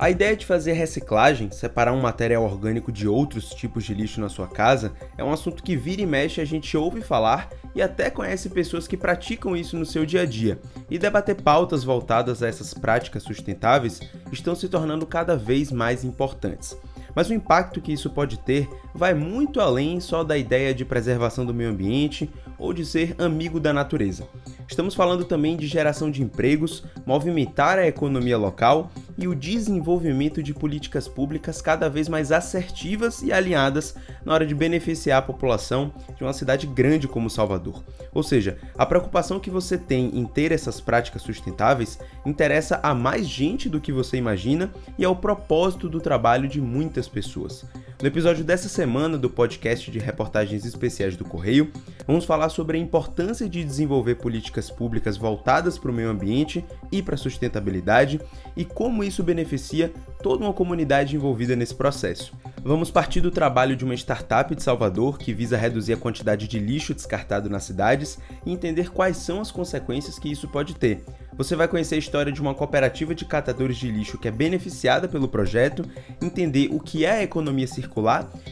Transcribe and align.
A 0.00 0.08
ideia 0.08 0.34
de 0.34 0.46
fazer 0.46 0.72
reciclagem, 0.72 1.50
separar 1.50 1.92
um 1.92 2.00
material 2.00 2.42
orgânico 2.42 2.90
de 2.90 3.06
outros 3.06 3.50
tipos 3.50 3.84
de 3.84 3.92
lixo 3.92 4.18
na 4.18 4.30
sua 4.30 4.48
casa, 4.48 4.94
é 5.18 5.22
um 5.22 5.30
assunto 5.30 5.62
que 5.62 5.76
vira 5.76 6.00
e 6.00 6.06
mexe 6.06 6.40
a 6.40 6.44
gente 6.46 6.74
ouve 6.74 7.02
falar 7.02 7.50
e 7.74 7.82
até 7.82 8.08
conhece 8.08 8.48
pessoas 8.48 8.88
que 8.88 8.96
praticam 8.96 9.54
isso 9.54 9.76
no 9.76 9.84
seu 9.84 10.06
dia 10.06 10.22
a 10.22 10.24
dia. 10.24 10.58
E 10.90 10.98
debater 10.98 11.34
pautas 11.42 11.84
voltadas 11.84 12.42
a 12.42 12.48
essas 12.48 12.72
práticas 12.72 13.24
sustentáveis 13.24 14.00
estão 14.32 14.54
se 14.54 14.70
tornando 14.70 15.04
cada 15.04 15.36
vez 15.36 15.70
mais 15.70 16.02
importantes. 16.02 16.74
Mas 17.14 17.28
o 17.28 17.34
impacto 17.34 17.82
que 17.82 17.92
isso 17.92 18.08
pode 18.08 18.38
ter 18.38 18.70
vai 18.94 19.12
muito 19.12 19.60
além 19.60 20.00
só 20.00 20.24
da 20.24 20.38
ideia 20.38 20.72
de 20.72 20.82
preservação 20.82 21.44
do 21.44 21.52
meio 21.52 21.68
ambiente 21.68 22.30
ou 22.60 22.72
de 22.72 22.84
ser 22.84 23.16
amigo 23.18 23.58
da 23.58 23.72
natureza. 23.72 24.28
Estamos 24.68 24.94
falando 24.94 25.24
também 25.24 25.56
de 25.56 25.66
geração 25.66 26.10
de 26.10 26.22
empregos, 26.22 26.84
movimentar 27.04 27.78
a 27.78 27.88
economia 27.88 28.38
local 28.38 28.92
e 29.18 29.26
o 29.26 29.34
desenvolvimento 29.34 30.42
de 30.42 30.54
políticas 30.54 31.08
públicas 31.08 31.60
cada 31.60 31.88
vez 31.88 32.08
mais 32.08 32.30
assertivas 32.30 33.22
e 33.22 33.32
alinhadas 33.32 33.96
na 34.24 34.32
hora 34.32 34.46
de 34.46 34.54
beneficiar 34.54 35.18
a 35.18 35.22
população 35.22 35.92
de 36.16 36.22
uma 36.22 36.32
cidade 36.32 36.66
grande 36.66 37.08
como 37.08 37.28
Salvador. 37.28 37.82
Ou 38.12 38.22
seja, 38.22 38.58
a 38.76 38.86
preocupação 38.86 39.40
que 39.40 39.50
você 39.50 39.76
tem 39.76 40.16
em 40.16 40.24
ter 40.24 40.52
essas 40.52 40.80
práticas 40.80 41.22
sustentáveis 41.22 41.98
interessa 42.24 42.78
a 42.82 42.94
mais 42.94 43.26
gente 43.26 43.68
do 43.68 43.80
que 43.80 43.92
você 43.92 44.16
imagina 44.16 44.72
e 44.98 45.04
é 45.04 45.08
o 45.08 45.16
propósito 45.16 45.88
do 45.88 46.00
trabalho 46.00 46.48
de 46.48 46.60
muitas 46.60 47.08
pessoas. 47.08 47.64
No 48.00 48.06
episódio 48.06 48.42
dessa 48.42 48.66
semana 48.66 49.18
do 49.18 49.28
podcast 49.28 49.90
de 49.90 49.98
reportagens 49.98 50.64
especiais 50.64 51.18
do 51.18 51.24
Correio, 51.24 51.70
vamos 52.06 52.24
falar 52.24 52.48
sobre 52.48 52.78
a 52.78 52.80
importância 52.80 53.46
de 53.46 53.62
desenvolver 53.62 54.14
políticas 54.14 54.70
públicas 54.70 55.18
voltadas 55.18 55.76
para 55.76 55.90
o 55.90 55.94
meio 55.94 56.08
ambiente 56.08 56.64
e 56.90 57.02
para 57.02 57.14
a 57.14 57.18
sustentabilidade 57.18 58.18
e 58.56 58.64
como 58.64 59.04
isso 59.04 59.22
beneficia 59.22 59.92
toda 60.22 60.42
uma 60.42 60.54
comunidade 60.54 61.14
envolvida 61.14 61.54
nesse 61.54 61.74
processo. 61.74 62.32
Vamos 62.64 62.90
partir 62.90 63.20
do 63.20 63.30
trabalho 63.30 63.76
de 63.76 63.84
uma 63.84 63.94
startup 63.94 64.54
de 64.54 64.62
Salvador 64.62 65.18
que 65.18 65.34
visa 65.34 65.58
reduzir 65.58 65.92
a 65.92 65.98
quantidade 65.98 66.48
de 66.48 66.58
lixo 66.58 66.94
descartado 66.94 67.50
nas 67.50 67.64
cidades 67.64 68.18
e 68.46 68.50
entender 68.50 68.90
quais 68.90 69.18
são 69.18 69.42
as 69.42 69.50
consequências 69.50 70.18
que 70.18 70.30
isso 70.30 70.48
pode 70.48 70.74
ter. 70.74 71.04
Você 71.36 71.56
vai 71.56 71.66
conhecer 71.68 71.94
a 71.94 71.98
história 71.98 72.30
de 72.30 72.40
uma 72.40 72.54
cooperativa 72.54 73.14
de 73.14 73.24
catadores 73.24 73.78
de 73.78 73.90
lixo 73.90 74.18
que 74.18 74.28
é 74.28 74.30
beneficiada 74.30 75.08
pelo 75.08 75.28
projeto, 75.28 75.82
entender 76.20 76.68
o 76.70 76.78
que 76.78 77.04
é 77.06 77.12
a 77.12 77.22
economia 77.22 77.66
circular 77.66 77.89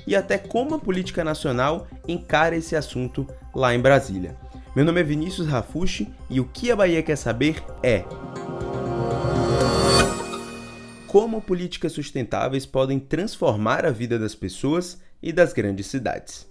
e 0.06 0.16
até 0.16 0.36
como 0.36 0.74
a 0.74 0.78
política 0.78 1.22
nacional 1.22 1.86
encara 2.06 2.56
esse 2.56 2.74
assunto 2.74 3.26
lá 3.54 3.74
em 3.74 3.80
Brasília. 3.80 4.36
Meu 4.74 4.84
nome 4.84 5.00
é 5.00 5.04
Vinícius 5.04 5.46
Rafushi 5.46 6.12
e 6.28 6.40
o 6.40 6.44
que 6.44 6.70
a 6.70 6.76
Bahia 6.76 7.02
quer 7.02 7.16
saber 7.16 7.62
é 7.82 8.04
como 11.06 11.40
políticas 11.40 11.92
sustentáveis 11.92 12.66
podem 12.66 12.98
transformar 12.98 13.86
a 13.86 13.90
vida 13.90 14.18
das 14.18 14.34
pessoas 14.34 15.00
e 15.22 15.32
das 15.32 15.52
grandes 15.52 15.86
cidades. 15.86 16.47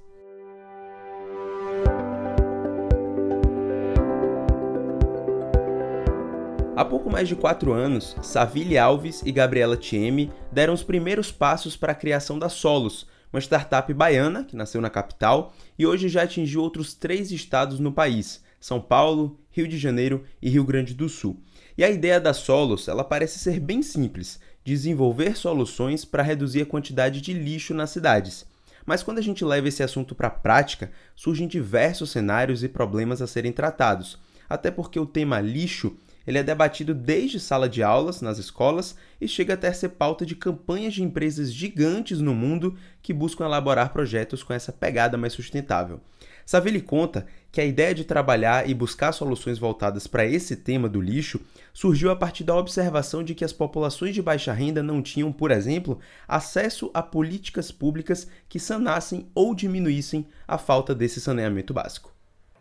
Há 6.78 6.86
pouco 6.86 7.10
mais 7.10 7.28
de 7.28 7.36
quatro 7.36 7.74
anos, 7.74 8.16
Savile 8.22 8.78
Alves 8.78 9.24
e 9.26 9.32
Gabriela 9.32 9.76
Thieme 9.76 10.32
deram 10.52 10.76
os 10.76 10.84
primeiros 10.84 11.32
passos 11.32 11.76
para 11.76 11.92
a 11.92 11.96
criação 11.96 12.38
da 12.38 12.50
Solos, 12.50 13.08
uma 13.34 13.42
startup 13.42 13.92
baiana 13.96 14.44
que 14.44 14.56
nasceu 14.56 14.80
na 14.80 14.88
capital 14.88 15.56
e 15.76 15.88
hoje 15.88 16.08
já 16.08 16.22
atingiu 16.22 16.62
outros 16.62 16.94
três 16.94 17.32
estados 17.32 17.80
no 17.80 17.92
país: 17.92 18.44
São 18.60 18.80
Paulo, 18.80 19.40
Rio 19.50 19.68
de 19.68 19.76
Janeiro 19.76 20.24
e 20.40 20.52
Rio 20.52 20.64
Grande 20.64 20.94
do 20.94 21.10
Sul. 21.10 21.42
E 21.76 21.84
a 21.84 21.90
ideia 21.90 22.22
da 22.22 22.32
Solos, 22.32 22.88
ela 22.88 23.04
parece 23.04 23.40
ser 23.40 23.60
bem 23.60 23.82
simples: 23.82 24.40
desenvolver 24.64 25.36
soluções 25.36 26.06
para 26.06 26.22
reduzir 26.22 26.62
a 26.62 26.68
quantidade 26.68 27.22
de 27.22 27.34
lixo 27.34 27.74
nas 27.74 27.90
cidades. 27.90 28.46
Mas 28.86 29.02
quando 29.02 29.18
a 29.18 29.24
gente 29.24 29.44
leva 29.44 29.68
esse 29.68 29.82
assunto 29.82 30.14
para 30.14 30.28
a 30.28 30.30
prática, 30.30 30.92
surgem 31.16 31.48
diversos 31.48 32.12
cenários 32.12 32.64
e 32.64 32.70
problemas 32.70 33.20
a 33.20 33.26
serem 33.26 33.52
tratados, 33.52 34.20
até 34.48 34.70
porque 34.70 35.00
o 35.00 35.08
tema 35.08 35.42
lixo 35.42 35.98
ele 36.28 36.38
é 36.38 36.44
debatido 36.44 36.94
desde 36.94 37.40
sala 37.40 37.70
de 37.70 37.82
aulas 37.82 38.22
nas 38.22 38.38
escolas 38.38 38.98
e 39.20 39.28
chega 39.30 39.54
até 39.54 39.72
ser 39.72 39.90
pauta 39.90 40.26
de 40.26 40.36
campanhas 40.36 40.94
de 40.94 41.02
empresas 41.02 41.54
gigantes 41.54 42.20
no 42.20 42.36
mundo 42.36 42.78
que 43.02 43.14
buscam 43.14 43.46
elaborar 43.46 43.94
projetos 43.94 44.44
com 44.44 44.54
essa 44.54 44.74
pegada 44.74 45.18
mais 45.18 45.32
sustentável. 45.32 46.02
Saville 46.46 46.82
conta 46.82 47.28
que 47.52 47.60
a 47.60 47.66
ideia 47.66 47.94
de 47.94 48.06
trabalhar 48.06 48.70
e 48.70 48.74
buscar 48.74 49.12
soluções 49.12 49.58
voltadas 49.58 50.06
para 50.06 50.26
esse 50.26 50.56
tema 50.56 50.88
do 50.88 51.02
lixo 51.02 51.42
surgiu 51.74 52.12
a 52.12 52.16
partir 52.16 52.44
da 52.44 52.56
observação 52.56 53.24
de 53.24 53.34
que 53.34 53.44
as 53.44 53.52
populações 53.52 54.14
de 54.14 54.22
baixa 54.22 54.54
renda 54.54 54.84
não 54.84 55.02
tinham, 55.02 55.32
por 55.32 55.52
exemplo, 55.52 56.00
acesso 56.28 56.92
a 56.94 57.02
políticas 57.02 57.72
públicas 57.72 58.28
que 58.48 58.60
sanassem 58.60 59.30
ou 59.34 59.56
diminuíssem 59.56 60.28
a 60.48 60.58
falta 60.58 60.94
desse 60.94 61.20
saneamento 61.20 61.74
básico. 61.74 62.14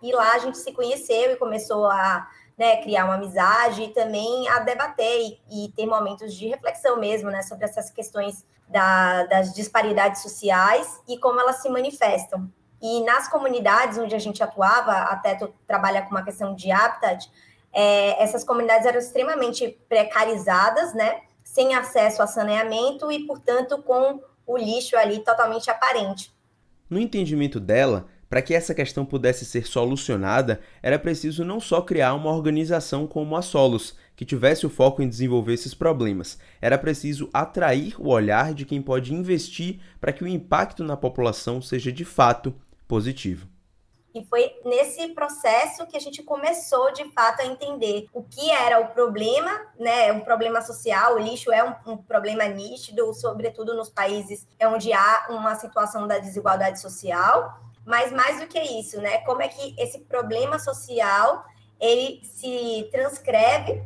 E 0.02 0.12
lá 0.12 0.34
a 0.34 0.38
gente 0.38 0.58
se 0.58 0.72
conheceu 0.72 1.32
e 1.32 1.36
começou 1.36 1.86
a 1.86 2.28
né, 2.56 2.78
criar 2.82 3.04
uma 3.04 3.14
amizade 3.14 3.82
e 3.82 3.88
também 3.88 4.48
a 4.48 4.60
debater 4.60 5.38
e, 5.50 5.66
e, 5.66 5.72
ter 5.72 5.86
momentos 5.86 6.34
de 6.34 6.48
reflexão 6.48 6.98
mesmo, 6.98 7.30
né, 7.30 7.42
sobre 7.42 7.64
essas 7.66 7.90
questões 7.90 8.44
da, 8.68 9.24
das 9.24 9.52
disparidades 9.54 10.22
sociais 10.22 11.00
e 11.06 11.18
como 11.18 11.38
elas 11.38 11.56
se 11.56 11.68
manifestam. 11.68 12.50
E 12.80 13.02
nas 13.04 13.28
comunidades 13.28 13.98
onde 13.98 14.14
a 14.14 14.18
gente 14.18 14.42
atuava, 14.42 14.92
até 14.92 15.34
tu 15.34 15.52
trabalha 15.66 16.02
com 16.02 16.10
uma 16.10 16.24
questão 16.24 16.54
de 16.54 16.70
habitat, 16.70 17.30
é, 17.72 18.22
essas 18.22 18.42
comunidades 18.42 18.86
eram 18.86 18.98
extremamente 18.98 19.78
precarizadas, 19.88 20.94
né, 20.94 21.20
sem 21.44 21.74
acesso 21.74 22.22
a 22.22 22.26
saneamento 22.26 23.12
e, 23.12 23.26
portanto, 23.26 23.82
com 23.82 24.20
o 24.46 24.56
lixo 24.56 24.96
ali 24.96 25.20
totalmente 25.20 25.70
aparente. 25.70 26.34
No 26.88 26.98
entendimento 26.98 27.58
dela, 27.58 28.06
para 28.28 28.42
que 28.42 28.54
essa 28.54 28.74
questão 28.74 29.04
pudesse 29.04 29.44
ser 29.44 29.66
solucionada, 29.66 30.60
era 30.82 30.98
preciso 30.98 31.44
não 31.44 31.60
só 31.60 31.80
criar 31.80 32.14
uma 32.14 32.30
organização 32.30 33.06
como 33.06 33.36
a 33.36 33.42
Solos, 33.42 33.96
que 34.16 34.24
tivesse 34.24 34.66
o 34.66 34.70
foco 34.70 35.02
em 35.02 35.08
desenvolver 35.08 35.54
esses 35.54 35.74
problemas, 35.74 36.38
era 36.60 36.78
preciso 36.78 37.28
atrair 37.32 37.94
o 38.00 38.08
olhar 38.08 38.54
de 38.54 38.64
quem 38.64 38.80
pode 38.80 39.14
investir 39.14 39.80
para 40.00 40.12
que 40.12 40.24
o 40.24 40.28
impacto 40.28 40.82
na 40.82 40.96
população 40.96 41.60
seja 41.60 41.92
de 41.92 42.04
fato 42.04 42.54
positivo. 42.88 43.46
E 44.16 44.24
foi 44.24 44.50
nesse 44.64 45.08
processo 45.08 45.86
que 45.86 45.94
a 45.94 46.00
gente 46.00 46.22
começou, 46.22 46.90
de 46.90 47.04
fato, 47.12 47.42
a 47.42 47.44
entender 47.44 48.06
o 48.14 48.22
que 48.22 48.50
era 48.50 48.80
o 48.80 48.86
problema, 48.86 49.50
né? 49.78 50.10
Um 50.10 50.20
problema 50.20 50.62
social, 50.62 51.16
o 51.16 51.18
lixo 51.18 51.52
é 51.52 51.62
um, 51.62 51.92
um, 51.92 51.96
problema 51.98 52.44
nítido, 52.44 53.12
sobretudo 53.12 53.74
nos 53.74 53.90
países 53.90 54.48
onde 54.62 54.90
há 54.90 55.26
uma 55.28 55.54
situação 55.56 56.08
da 56.08 56.16
desigualdade 56.18 56.80
social. 56.80 57.60
Mas 57.86 58.12
mais 58.12 58.40
do 58.40 58.48
que 58.48 58.60
isso, 58.60 59.00
né? 59.00 59.18
Como 59.18 59.40
é 59.40 59.48
que 59.48 59.74
esse 59.78 60.00
problema 60.00 60.58
social 60.58 61.44
ele 61.80 62.20
se 62.24 62.88
transcreve, 62.90 63.82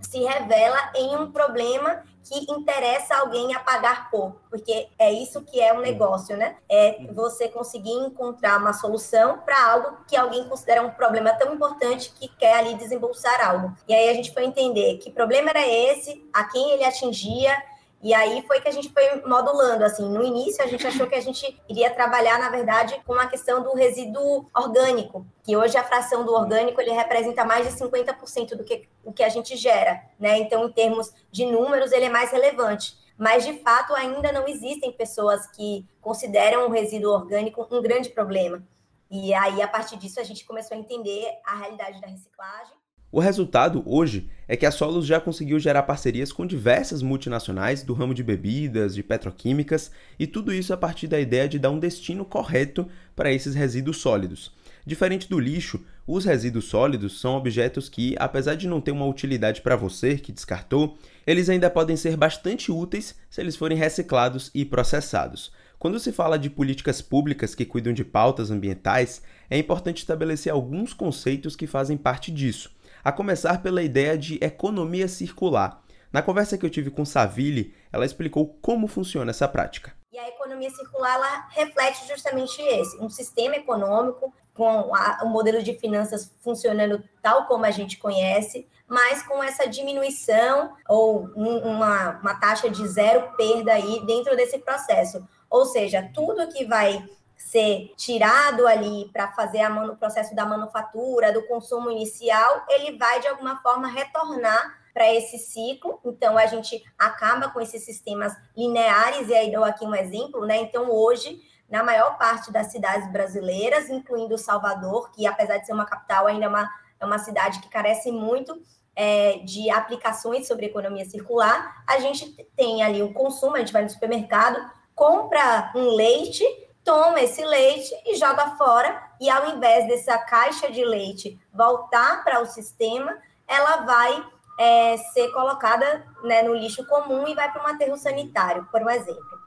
se 0.00 0.22
revela 0.22 0.92
em 0.94 1.16
um 1.16 1.32
problema 1.32 2.02
que 2.28 2.52
interessa 2.52 3.16
alguém 3.16 3.54
a 3.54 3.60
pagar 3.60 4.10
por, 4.10 4.36
porque 4.50 4.88
é 4.98 5.10
isso 5.10 5.40
que 5.42 5.60
é 5.60 5.72
um 5.72 5.80
negócio, 5.80 6.36
né? 6.36 6.56
É 6.68 7.06
você 7.12 7.48
conseguir 7.48 7.92
encontrar 7.92 8.58
uma 8.58 8.74
solução 8.74 9.38
para 9.38 9.72
algo 9.72 9.96
que 10.06 10.14
alguém 10.14 10.46
considera 10.46 10.82
um 10.82 10.90
problema 10.90 11.32
tão 11.32 11.54
importante 11.54 12.12
que 12.12 12.28
quer 12.28 12.58
ali 12.58 12.74
desembolsar 12.74 13.40
algo. 13.48 13.74
E 13.88 13.94
aí 13.94 14.10
a 14.10 14.14
gente 14.14 14.32
foi 14.32 14.44
entender 14.44 14.98
que 14.98 15.10
problema 15.10 15.50
era 15.50 15.66
esse, 15.66 16.22
a 16.32 16.44
quem 16.44 16.70
ele 16.72 16.84
atingia, 16.84 17.56
e 18.00 18.14
aí 18.14 18.44
foi 18.46 18.60
que 18.60 18.68
a 18.68 18.70
gente 18.70 18.90
foi 18.90 19.22
modulando, 19.26 19.84
assim, 19.84 20.08
no 20.08 20.22
início 20.22 20.62
a 20.62 20.68
gente 20.68 20.86
achou 20.86 21.08
que 21.08 21.16
a 21.16 21.20
gente 21.20 21.60
iria 21.68 21.90
trabalhar, 21.90 22.38
na 22.38 22.48
verdade, 22.48 23.00
com 23.04 23.14
a 23.14 23.26
questão 23.26 23.62
do 23.62 23.74
resíduo 23.74 24.46
orgânico, 24.54 25.26
que 25.42 25.56
hoje 25.56 25.76
a 25.76 25.82
fração 25.82 26.24
do 26.24 26.32
orgânico 26.32 26.80
ele 26.80 26.92
representa 26.92 27.44
mais 27.44 27.66
de 27.66 27.76
50% 27.76 28.54
do 28.54 28.62
que 28.62 28.88
o 29.04 29.12
que 29.12 29.24
a 29.24 29.28
gente 29.28 29.56
gera, 29.56 30.00
né? 30.18 30.38
Então, 30.38 30.66
em 30.66 30.72
termos 30.72 31.12
de 31.30 31.44
números, 31.44 31.90
ele 31.90 32.04
é 32.04 32.10
mais 32.10 32.30
relevante. 32.30 32.96
Mas, 33.18 33.44
de 33.44 33.54
fato, 33.64 33.92
ainda 33.94 34.30
não 34.30 34.46
existem 34.46 34.92
pessoas 34.92 35.48
que 35.50 35.84
consideram 36.00 36.68
o 36.68 36.70
resíduo 36.70 37.12
orgânico 37.12 37.66
um 37.68 37.82
grande 37.82 38.10
problema. 38.10 38.62
E 39.10 39.34
aí, 39.34 39.60
a 39.60 39.66
partir 39.66 39.96
disso, 39.96 40.20
a 40.20 40.24
gente 40.24 40.44
começou 40.44 40.76
a 40.76 40.80
entender 40.80 41.26
a 41.44 41.56
realidade 41.56 42.00
da 42.00 42.06
reciclagem 42.06 42.76
o 43.10 43.20
resultado, 43.20 43.82
hoje, 43.86 44.28
é 44.46 44.54
que 44.54 44.66
a 44.66 44.70
Solos 44.70 45.06
já 45.06 45.18
conseguiu 45.18 45.58
gerar 45.58 45.84
parcerias 45.84 46.30
com 46.30 46.44
diversas 46.44 47.00
multinacionais 47.00 47.82
do 47.82 47.94
ramo 47.94 48.12
de 48.12 48.22
bebidas, 48.22 48.94
de 48.94 49.02
petroquímicas, 49.02 49.90
e 50.18 50.26
tudo 50.26 50.52
isso 50.52 50.74
a 50.74 50.76
partir 50.76 51.06
da 51.06 51.18
ideia 51.18 51.48
de 51.48 51.58
dar 51.58 51.70
um 51.70 51.78
destino 51.78 52.22
correto 52.22 52.86
para 53.16 53.32
esses 53.32 53.54
resíduos 53.54 53.96
sólidos. 53.96 54.52
Diferente 54.84 55.26
do 55.26 55.40
lixo, 55.40 55.82
os 56.06 56.26
resíduos 56.26 56.66
sólidos 56.66 57.18
são 57.18 57.34
objetos 57.34 57.88
que, 57.88 58.14
apesar 58.18 58.56
de 58.56 58.68
não 58.68 58.80
ter 58.80 58.90
uma 58.90 59.06
utilidade 59.06 59.62
para 59.62 59.76
você 59.76 60.18
que 60.18 60.32
descartou, 60.32 60.98
eles 61.26 61.48
ainda 61.48 61.70
podem 61.70 61.96
ser 61.96 62.14
bastante 62.14 62.70
úteis 62.70 63.14
se 63.30 63.40
eles 63.40 63.56
forem 63.56 63.78
reciclados 63.78 64.50
e 64.54 64.66
processados. 64.66 65.50
Quando 65.78 65.98
se 65.98 66.12
fala 66.12 66.38
de 66.38 66.50
políticas 66.50 67.00
públicas 67.00 67.54
que 67.54 67.64
cuidam 67.64 67.92
de 67.92 68.04
pautas 68.04 68.50
ambientais, 68.50 69.22
é 69.48 69.56
importante 69.56 69.98
estabelecer 69.98 70.52
alguns 70.52 70.92
conceitos 70.92 71.56
que 71.56 71.66
fazem 71.66 71.96
parte 71.96 72.30
disso 72.30 72.76
a 73.02 73.12
começar 73.12 73.62
pela 73.62 73.82
ideia 73.82 74.16
de 74.16 74.38
economia 74.42 75.08
circular. 75.08 75.82
Na 76.12 76.22
conversa 76.22 76.56
que 76.56 76.64
eu 76.64 76.70
tive 76.70 76.90
com 76.90 77.04
Saville, 77.04 77.74
ela 77.92 78.06
explicou 78.06 78.58
como 78.62 78.88
funciona 78.88 79.30
essa 79.30 79.46
prática. 79.46 79.92
E 80.10 80.18
a 80.18 80.28
economia 80.28 80.70
circular 80.70 81.14
ela 81.14 81.48
reflete 81.50 82.08
justamente 82.08 82.60
esse, 82.62 82.98
um 82.98 83.10
sistema 83.10 83.56
econômico 83.56 84.32
com 84.54 84.94
a, 84.94 85.20
o 85.22 85.28
modelo 85.28 85.62
de 85.62 85.78
finanças 85.78 86.34
funcionando 86.40 87.02
tal 87.22 87.46
como 87.46 87.64
a 87.64 87.70
gente 87.70 87.98
conhece, 87.98 88.66
mas 88.88 89.22
com 89.22 89.42
essa 89.42 89.68
diminuição 89.68 90.74
ou 90.88 91.30
uma, 91.36 92.18
uma 92.20 92.34
taxa 92.34 92.68
de 92.70 92.88
zero 92.88 93.36
perda 93.36 93.74
aí 93.74 94.04
dentro 94.06 94.34
desse 94.34 94.58
processo. 94.58 95.22
Ou 95.50 95.66
seja, 95.66 96.10
tudo 96.12 96.48
que 96.48 96.64
vai 96.64 97.06
ser 97.50 97.94
tirado 97.96 98.66
ali 98.66 99.08
para 99.10 99.32
fazer 99.32 99.66
o 99.70 99.96
processo 99.96 100.34
da 100.34 100.44
manufatura, 100.44 101.32
do 101.32 101.46
consumo 101.46 101.90
inicial, 101.90 102.64
ele 102.68 102.98
vai 102.98 103.20
de 103.20 103.26
alguma 103.26 103.56
forma 103.62 103.88
retornar 103.88 104.78
para 104.92 105.12
esse 105.14 105.38
ciclo. 105.38 105.98
Então, 106.04 106.36
a 106.36 106.44
gente 106.44 106.84
acaba 106.98 107.48
com 107.48 107.60
esses 107.60 107.84
sistemas 107.84 108.34
lineares, 108.54 109.28
e 109.28 109.34
aí 109.34 109.50
dou 109.50 109.64
aqui 109.64 109.86
um 109.86 109.94
exemplo, 109.94 110.44
né? 110.44 110.58
Então, 110.58 110.90
hoje, 110.90 111.40
na 111.70 111.82
maior 111.82 112.18
parte 112.18 112.52
das 112.52 112.70
cidades 112.70 113.10
brasileiras, 113.10 113.88
incluindo 113.88 114.36
Salvador, 114.36 115.10
que 115.12 115.26
apesar 115.26 115.56
de 115.58 115.66
ser 115.66 115.72
uma 115.72 115.86
capital, 115.86 116.26
ainda 116.26 116.44
é 116.44 116.48
uma, 116.48 116.68
é 117.00 117.06
uma 117.06 117.18
cidade 117.18 117.60
que 117.60 117.68
carece 117.70 118.12
muito 118.12 118.60
é, 118.94 119.38
de 119.38 119.70
aplicações 119.70 120.46
sobre 120.46 120.66
economia 120.66 121.04
circular, 121.06 121.82
a 121.86 121.98
gente 121.98 122.30
tem 122.54 122.82
ali 122.82 123.02
o 123.02 123.14
consumo, 123.14 123.56
a 123.56 123.60
gente 123.60 123.72
vai 123.72 123.82
no 123.82 123.88
supermercado, 123.88 124.58
compra 124.94 125.72
um 125.74 125.94
leite, 125.94 126.44
toma 126.88 127.20
esse 127.20 127.44
leite 127.44 127.94
e 128.06 128.16
joga 128.16 128.56
fora, 128.56 128.98
e 129.20 129.28
ao 129.28 129.54
invés 129.54 129.86
dessa 129.86 130.16
caixa 130.16 130.72
de 130.72 130.82
leite 130.82 131.38
voltar 131.52 132.24
para 132.24 132.40
o 132.40 132.46
sistema, 132.46 133.14
ela 133.46 133.82
vai 133.82 134.24
é, 134.58 134.96
ser 134.96 135.28
colocada 135.32 136.06
né, 136.24 136.42
no 136.42 136.54
lixo 136.54 136.86
comum 136.86 137.28
e 137.28 137.34
vai 137.34 137.52
para 137.52 137.62
um 137.62 137.66
aterro 137.66 137.94
sanitário, 137.98 138.66
por 138.72 138.80
um 138.80 138.88
exemplo. 138.88 139.38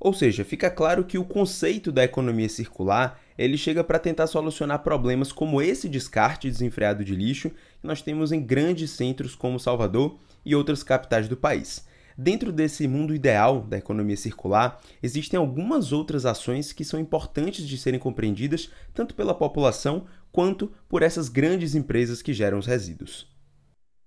Ou 0.00 0.12
seja, 0.12 0.44
fica 0.44 0.68
claro 0.68 1.04
que 1.04 1.16
o 1.16 1.24
conceito 1.24 1.92
da 1.92 2.02
economia 2.02 2.48
circular 2.48 3.20
ele 3.38 3.56
chega 3.56 3.84
para 3.84 4.00
tentar 4.00 4.26
solucionar 4.26 4.80
problemas 4.80 5.30
como 5.30 5.62
esse 5.62 5.88
descarte 5.88 6.50
desenfreado 6.50 7.04
de 7.04 7.14
lixo 7.14 7.50
que 7.50 7.86
nós 7.86 8.02
temos 8.02 8.32
em 8.32 8.44
grandes 8.44 8.90
centros 8.90 9.36
como 9.36 9.60
Salvador 9.60 10.18
e 10.44 10.52
outras 10.52 10.82
capitais 10.82 11.28
do 11.28 11.36
país. 11.36 11.86
Dentro 12.18 12.50
desse 12.50 12.88
mundo 12.88 13.14
ideal 13.14 13.60
da 13.60 13.76
economia 13.76 14.16
circular, 14.16 14.80
existem 15.02 15.38
algumas 15.38 15.92
outras 15.92 16.24
ações 16.24 16.72
que 16.72 16.82
são 16.82 16.98
importantes 16.98 17.66
de 17.68 17.76
serem 17.76 18.00
compreendidas 18.00 18.70
tanto 18.94 19.14
pela 19.14 19.34
população 19.34 20.06
quanto 20.32 20.72
por 20.88 21.02
essas 21.02 21.28
grandes 21.28 21.74
empresas 21.74 22.22
que 22.22 22.32
geram 22.32 22.58
os 22.58 22.66
resíduos. 22.66 23.28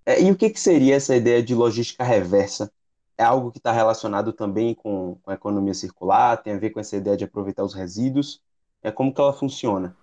É, 0.04 0.20
e 0.20 0.32
o 0.32 0.36
que, 0.36 0.50
que 0.50 0.60
seria 0.60 0.96
essa 0.96 1.16
ideia 1.16 1.44
de 1.44 1.54
logística 1.54 2.04
reversa? 2.04 2.72
É 3.16 3.24
algo 3.24 3.52
que 3.52 3.60
está 3.60 3.72
relacionado 3.72 4.34
também 4.34 4.74
com, 4.74 5.20
com 5.22 5.30
a 5.30 5.36
economia 5.36 5.76
circular? 5.76 6.38
Tem 6.38 6.54
a 6.54 6.58
ver 6.58 6.72
com 6.72 6.80
essa 6.80 6.98
ideia 6.98 7.16
de 7.16 7.26
aproveitar 7.26 7.64
os 7.64 7.76
resíduos? 7.76 8.42
É 8.82 8.90
como 8.90 9.14
que 9.14 9.22
ela 9.22 9.34
funciona? 9.34 9.96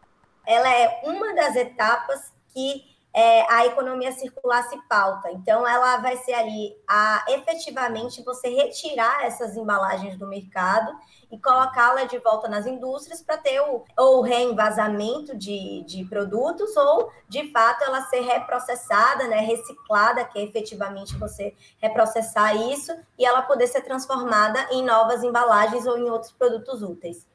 Ela 0.46 0.72
é 0.72 1.00
uma 1.02 1.34
das 1.34 1.56
etapas 1.56 2.32
que 2.54 2.84
é, 3.16 3.50
a 3.50 3.64
economia 3.64 4.12
circular 4.12 4.62
se 4.68 4.78
pauta. 4.86 5.30
Então, 5.32 5.66
ela 5.66 5.96
vai 5.96 6.18
ser 6.18 6.34
ali 6.34 6.76
a 6.86 7.24
efetivamente 7.30 8.22
você 8.22 8.50
retirar 8.50 9.24
essas 9.24 9.56
embalagens 9.56 10.18
do 10.18 10.26
mercado 10.26 10.92
e 11.32 11.38
colocá-la 11.38 12.04
de 12.04 12.18
volta 12.18 12.46
nas 12.46 12.66
indústrias 12.66 13.22
para 13.22 13.38
ter 13.38 13.58
o 13.58 13.82
ou 13.96 14.20
reenvasamento 14.20 15.34
de, 15.34 15.82
de 15.84 16.04
produtos 16.04 16.76
ou, 16.76 17.10
de 17.26 17.50
fato, 17.50 17.84
ela 17.84 18.02
ser 18.02 18.20
reprocessada, 18.20 19.26
né, 19.26 19.40
reciclada, 19.40 20.22
que 20.26 20.38
é 20.38 20.42
efetivamente 20.42 21.16
você 21.16 21.54
reprocessar 21.78 22.54
isso 22.54 22.92
e 23.18 23.24
ela 23.24 23.40
poder 23.40 23.66
ser 23.66 23.80
transformada 23.80 24.68
em 24.70 24.84
novas 24.84 25.24
embalagens 25.24 25.86
ou 25.86 25.96
em 25.96 26.10
outros 26.10 26.32
produtos 26.32 26.82
úteis. 26.82 27.26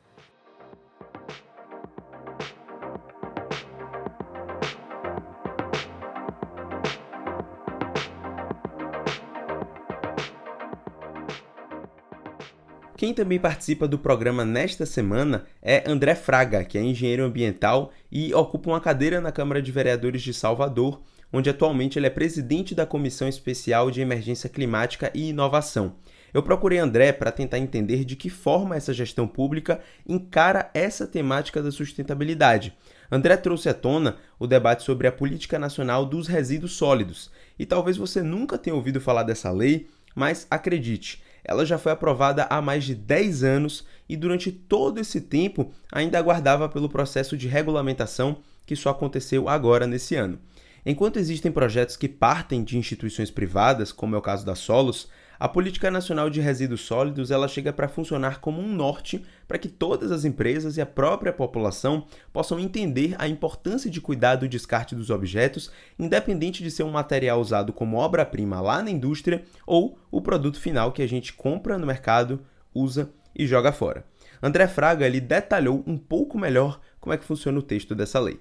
Quem 13.02 13.16
também 13.16 13.40
participa 13.40 13.88
do 13.88 13.98
programa 13.98 14.46
nesta 14.46 14.86
semana 14.86 15.46
é 15.60 15.84
André 15.90 16.14
Fraga, 16.14 16.64
que 16.64 16.78
é 16.78 16.84
engenheiro 16.84 17.24
ambiental 17.24 17.92
e 18.12 18.32
ocupa 18.32 18.70
uma 18.70 18.80
cadeira 18.80 19.20
na 19.20 19.32
Câmara 19.32 19.60
de 19.60 19.72
Vereadores 19.72 20.22
de 20.22 20.32
Salvador, 20.32 21.02
onde 21.34 21.50
atualmente 21.50 21.98
ele 21.98 22.06
é 22.06 22.12
presidente 22.12 22.76
da 22.76 22.86
Comissão 22.86 23.28
Especial 23.28 23.90
de 23.90 24.02
Emergência 24.02 24.48
Climática 24.48 25.10
e 25.16 25.30
Inovação. 25.30 25.96
Eu 26.32 26.44
procurei 26.44 26.78
André 26.78 27.12
para 27.12 27.32
tentar 27.32 27.58
entender 27.58 28.06
de 28.06 28.16
que 28.16 28.30
forma 28.30 28.76
essa 28.76 28.94
gestão 28.94 29.28
pública 29.28 29.82
encara 30.08 30.70
essa 30.72 31.08
temática 31.08 31.60
da 31.60 31.72
sustentabilidade. 31.72 32.72
André 33.12 33.36
trouxe 33.36 33.68
à 33.68 33.74
tona 33.74 34.18
o 34.38 34.46
debate 34.46 34.84
sobre 34.84 35.08
a 35.08 35.12
política 35.12 35.58
nacional 35.58 36.06
dos 36.06 36.28
resíduos 36.28 36.74
sólidos. 36.74 37.32
E 37.58 37.66
talvez 37.66 37.98
você 37.98 38.22
nunca 38.22 38.60
tenha 38.60 38.76
ouvido 38.76 39.02
falar 39.02 39.24
dessa 39.24 39.50
lei, 39.50 39.88
mas 40.14 40.46
acredite, 40.52 41.24
ela 41.44 41.66
já 41.66 41.78
foi 41.78 41.92
aprovada 41.92 42.46
há 42.50 42.62
mais 42.62 42.84
de 42.84 42.96
10 42.96 43.44
anos 43.44 43.86
e 44.08 44.16
durante 44.16 44.52
todo 44.52 45.00
esse 45.00 45.22
tempo 45.22 45.72
ainda 45.92 46.20
aguardava 46.20 46.70
pelo 46.70 46.90
processo 46.90 47.38
de 47.38 47.48
regulamentação 47.48 48.38
que 48.66 48.76
só 48.76 48.90
aconteceu 48.90 49.50
agora 49.50 49.88
nesse 49.88 50.16
ano. 50.16 50.40
Enquanto 50.86 51.20
existem 51.20 51.52
projetos 51.52 51.96
que 51.96 52.08
partem 52.08 52.64
de 52.64 52.78
instituições 52.78 53.30
privadas, 53.30 53.92
como 53.92 54.16
é 54.16 54.18
o 54.18 54.22
caso 54.22 54.46
da 54.46 54.56
Solos, 54.56 55.10
a 55.42 55.50
Política 55.50 55.90
Nacional 55.90 56.30
de 56.30 56.40
Resíduos 56.40 56.82
Sólidos 56.82 57.32
ela 57.32 57.48
chega 57.48 57.74
para 57.74 57.88
funcionar 57.88 58.40
como 58.40 58.62
um 58.62 58.72
norte 58.72 59.26
para 59.48 59.58
que 59.58 59.68
todas 59.68 60.12
as 60.12 60.24
empresas 60.24 60.78
e 60.78 60.82
a 60.82 60.86
própria 60.86 61.34
população 61.34 62.06
possam 62.32 62.60
entender 62.60 63.16
a 63.18 63.28
importância 63.28 63.90
de 63.90 64.00
cuidar 64.00 64.36
do 64.36 64.48
descarte 64.48 64.94
dos 64.94 65.10
objetos, 65.10 65.72
independente 65.98 66.62
de 66.62 66.70
ser 66.70 66.84
um 66.84 66.92
material 66.92 67.42
usado 67.42 67.74
como 67.74 67.98
obra-prima 67.98 68.62
lá 68.62 68.84
na 68.84 68.92
indústria 68.92 69.44
ou 69.66 69.98
o 70.12 70.22
produto 70.22 70.60
final 70.60 70.92
que 70.92 71.02
a 71.02 71.08
gente 71.08 71.34
compra 71.34 71.76
no 71.76 71.88
mercado, 71.88 72.46
usa 72.72 73.12
e 73.36 73.48
joga 73.48 73.72
fora. 73.72 74.06
André 74.44 74.68
Fraga 74.68 75.08
ele 75.08 75.20
detalhou 75.20 75.84
um 75.88 75.98
pouco 75.98 76.38
melhor 76.38 76.80
como 77.00 77.16
é 77.16 77.18
que 77.18 77.26
funciona 77.26 77.58
o 77.58 77.64
texto 77.64 77.96
dessa 77.96 78.20
lei. 78.20 78.40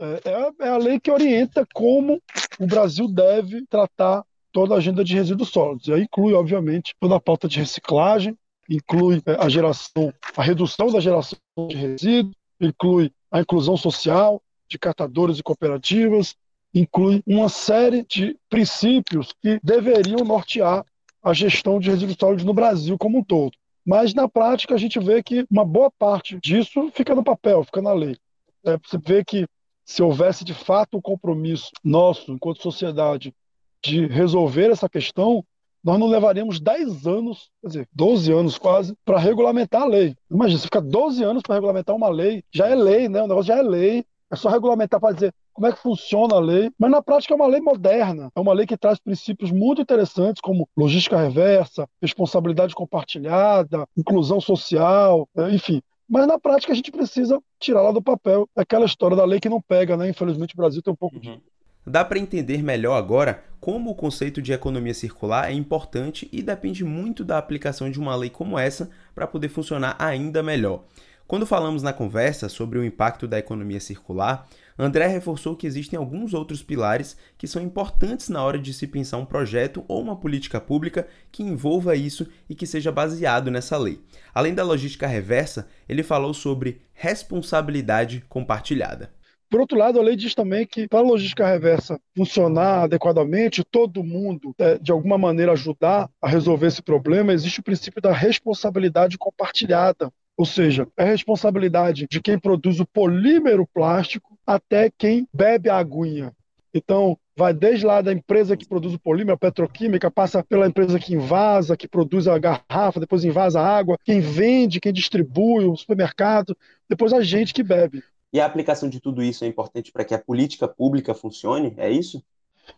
É, 0.00 0.20
é 0.24 0.34
a, 0.34 0.52
é 0.60 0.68
a 0.70 0.78
lei 0.78 0.98
que 0.98 1.10
orienta 1.10 1.66
como 1.74 2.22
o 2.58 2.66
Brasil 2.66 3.06
deve 3.06 3.66
tratar 3.66 4.24
toda 4.52 4.74
a 4.74 4.78
agenda 4.78 5.04
de 5.04 5.14
resíduos 5.14 5.50
sólidos. 5.50 5.88
E 5.88 5.92
aí 5.92 6.02
inclui, 6.02 6.34
obviamente, 6.34 6.94
toda 7.00 7.16
a 7.16 7.20
pauta 7.20 7.48
de 7.48 7.58
reciclagem, 7.58 8.36
inclui 8.68 9.22
é, 9.26 9.36
a 9.38 9.48
geração, 9.48 10.12
a 10.36 10.42
redução 10.42 10.90
da 10.90 11.00
geração 11.00 11.38
de 11.68 11.76
resíduos, 11.76 12.34
inclui 12.60 13.12
a 13.30 13.40
inclusão 13.40 13.76
social 13.76 14.42
de 14.68 14.78
catadores 14.78 15.38
e 15.38 15.42
cooperativas, 15.42 16.36
inclui 16.74 17.22
uma 17.26 17.48
série 17.48 18.04
de 18.04 18.36
princípios 18.48 19.32
que 19.40 19.58
deveriam 19.62 20.24
nortear 20.24 20.84
a 21.22 21.32
gestão 21.32 21.80
de 21.80 21.90
resíduos 21.90 22.16
sólidos 22.18 22.44
no 22.44 22.54
Brasil 22.54 22.96
como 22.98 23.18
um 23.18 23.24
todo. 23.24 23.52
Mas 23.84 24.12
na 24.12 24.28
prática 24.28 24.74
a 24.74 24.78
gente 24.78 24.98
vê 25.00 25.22
que 25.22 25.46
uma 25.50 25.64
boa 25.64 25.90
parte 25.90 26.38
disso 26.40 26.90
fica 26.92 27.14
no 27.14 27.24
papel, 27.24 27.64
fica 27.64 27.80
na 27.80 27.92
lei. 27.92 28.16
É, 28.64 28.76
você 28.76 28.98
vê 28.98 29.24
que 29.24 29.46
se 29.84 30.02
houvesse 30.02 30.44
de 30.44 30.52
fato 30.52 30.98
um 30.98 31.00
compromisso 31.00 31.70
nosso, 31.82 32.30
enquanto 32.30 32.62
sociedade, 32.62 33.34
de 33.82 34.06
resolver 34.06 34.70
essa 34.70 34.88
questão, 34.88 35.44
nós 35.82 35.98
não 35.98 36.08
levaríamos 36.08 36.60
10 36.60 37.06
anos, 37.06 37.50
quer 37.62 37.68
dizer, 37.68 37.88
12 37.92 38.32
anos 38.32 38.58
quase, 38.58 38.94
para 39.04 39.18
regulamentar 39.18 39.82
a 39.82 39.86
lei. 39.86 40.16
Imagina, 40.30 40.58
você 40.58 40.64
fica 40.64 40.80
12 40.80 41.22
anos 41.22 41.42
para 41.42 41.54
regulamentar 41.54 41.94
uma 41.94 42.08
lei, 42.08 42.42
já 42.50 42.68
é 42.68 42.74
lei, 42.74 43.08
né? 43.08 43.22
O 43.22 43.28
negócio 43.28 43.48
já 43.48 43.58
é 43.58 43.62
lei. 43.62 44.04
É 44.30 44.36
só 44.36 44.50
regulamentar 44.50 45.00
para 45.00 45.14
dizer 45.14 45.34
como 45.54 45.66
é 45.66 45.72
que 45.72 45.80
funciona 45.80 46.36
a 46.36 46.38
lei, 46.38 46.70
mas 46.78 46.90
na 46.90 47.02
prática 47.02 47.32
é 47.32 47.36
uma 47.36 47.46
lei 47.46 47.60
moderna, 47.60 48.30
é 48.36 48.40
uma 48.40 48.52
lei 48.52 48.66
que 48.66 48.76
traz 48.76 48.98
princípios 48.98 49.50
muito 49.50 49.82
interessantes 49.82 50.40
como 50.40 50.68
logística 50.76 51.16
reversa, 51.16 51.88
responsabilidade 52.00 52.74
compartilhada, 52.74 53.86
inclusão 53.96 54.40
social, 54.40 55.28
né? 55.34 55.52
enfim. 55.54 55.82
Mas 56.08 56.26
na 56.26 56.38
prática 56.38 56.72
a 56.72 56.76
gente 56.76 56.92
precisa 56.92 57.40
tirar 57.58 57.82
lá 57.82 57.90
do 57.90 58.00
papel 58.00 58.48
aquela 58.54 58.86
história 58.86 59.16
da 59.16 59.24
lei 59.24 59.40
que 59.40 59.48
não 59.48 59.60
pega, 59.60 59.96
né? 59.96 60.08
Infelizmente 60.08 60.54
o 60.54 60.56
Brasil 60.56 60.82
tem 60.82 60.92
um 60.92 60.96
pouco 60.96 61.16
uhum. 61.16 61.40
Dá 61.88 62.04
para 62.04 62.18
entender 62.18 62.62
melhor 62.62 62.96
agora 62.96 63.42
como 63.58 63.90
o 63.90 63.94
conceito 63.94 64.42
de 64.42 64.52
economia 64.52 64.92
circular 64.92 65.50
é 65.50 65.54
importante 65.54 66.28
e 66.30 66.42
depende 66.42 66.84
muito 66.84 67.24
da 67.24 67.38
aplicação 67.38 67.90
de 67.90 67.98
uma 67.98 68.14
lei 68.14 68.28
como 68.28 68.58
essa 68.58 68.90
para 69.14 69.26
poder 69.26 69.48
funcionar 69.48 69.96
ainda 69.98 70.42
melhor. 70.42 70.84
Quando 71.26 71.46
falamos 71.46 71.82
na 71.82 71.92
conversa 71.92 72.48
sobre 72.48 72.78
o 72.78 72.84
impacto 72.84 73.26
da 73.26 73.38
economia 73.38 73.80
circular, 73.80 74.46
André 74.78 75.06
reforçou 75.06 75.56
que 75.56 75.66
existem 75.66 75.98
alguns 75.98 76.34
outros 76.34 76.62
pilares 76.62 77.16
que 77.38 77.46
são 77.46 77.60
importantes 77.62 78.28
na 78.28 78.42
hora 78.42 78.58
de 78.58 78.74
se 78.74 78.86
pensar 78.86 79.16
um 79.16 79.24
projeto 79.24 79.82
ou 79.88 80.02
uma 80.02 80.16
política 80.16 80.60
pública 80.60 81.06
que 81.32 81.42
envolva 81.42 81.96
isso 81.96 82.28
e 82.50 82.54
que 82.54 82.66
seja 82.66 82.92
baseado 82.92 83.50
nessa 83.50 83.78
lei. 83.78 83.98
Além 84.34 84.54
da 84.54 84.62
logística 84.62 85.06
reversa, 85.06 85.66
ele 85.88 86.02
falou 86.02 86.34
sobre 86.34 86.82
responsabilidade 86.92 88.24
compartilhada. 88.28 89.10
Por 89.50 89.60
outro 89.60 89.78
lado, 89.78 89.98
a 89.98 90.02
lei 90.02 90.14
diz 90.14 90.34
também 90.34 90.66
que 90.66 90.86
para 90.86 90.98
a 90.98 91.02
logística 91.02 91.46
reversa 91.46 91.98
funcionar 92.14 92.84
adequadamente, 92.84 93.64
todo 93.64 94.04
mundo, 94.04 94.54
é, 94.58 94.78
de 94.78 94.92
alguma 94.92 95.16
maneira, 95.16 95.52
ajudar 95.52 96.10
a 96.20 96.28
resolver 96.28 96.66
esse 96.66 96.82
problema, 96.82 97.32
existe 97.32 97.60
o 97.60 97.62
princípio 97.62 98.02
da 98.02 98.12
responsabilidade 98.12 99.16
compartilhada. 99.16 100.12
Ou 100.36 100.44
seja, 100.44 100.86
é 100.96 101.04
responsabilidade 101.04 102.06
de 102.08 102.20
quem 102.20 102.38
produz 102.38 102.78
o 102.78 102.86
polímero 102.86 103.66
plástico 103.66 104.38
até 104.46 104.90
quem 104.96 105.26
bebe 105.32 105.70
a 105.70 105.78
aguinha. 105.78 106.32
Então, 106.72 107.18
vai 107.36 107.54
desde 107.54 107.86
lá 107.86 108.02
da 108.02 108.12
empresa 108.12 108.56
que 108.56 108.68
produz 108.68 108.94
o 108.94 108.98
polímero, 108.98 109.34
a 109.34 109.38
petroquímica, 109.38 110.10
passa 110.10 110.44
pela 110.44 110.66
empresa 110.66 110.98
que 110.98 111.14
invasa, 111.14 111.76
que 111.76 111.88
produz 111.88 112.28
a 112.28 112.38
garrafa, 112.38 113.00
depois 113.00 113.24
invasa 113.24 113.60
a 113.60 113.66
água, 113.66 113.98
quem 114.04 114.20
vende, 114.20 114.80
quem 114.80 114.92
distribui, 114.92 115.64
o 115.64 115.76
supermercado, 115.76 116.56
depois 116.88 117.12
a 117.12 117.22
gente 117.22 117.54
que 117.54 117.62
bebe. 117.62 118.02
E 118.32 118.40
a 118.40 118.46
aplicação 118.46 118.88
de 118.88 119.00
tudo 119.00 119.22
isso 119.22 119.44
é 119.44 119.48
importante 119.48 119.90
para 119.90 120.04
que 120.04 120.14
a 120.14 120.18
política 120.18 120.68
pública 120.68 121.14
funcione? 121.14 121.74
É 121.76 121.90
isso? 121.90 122.22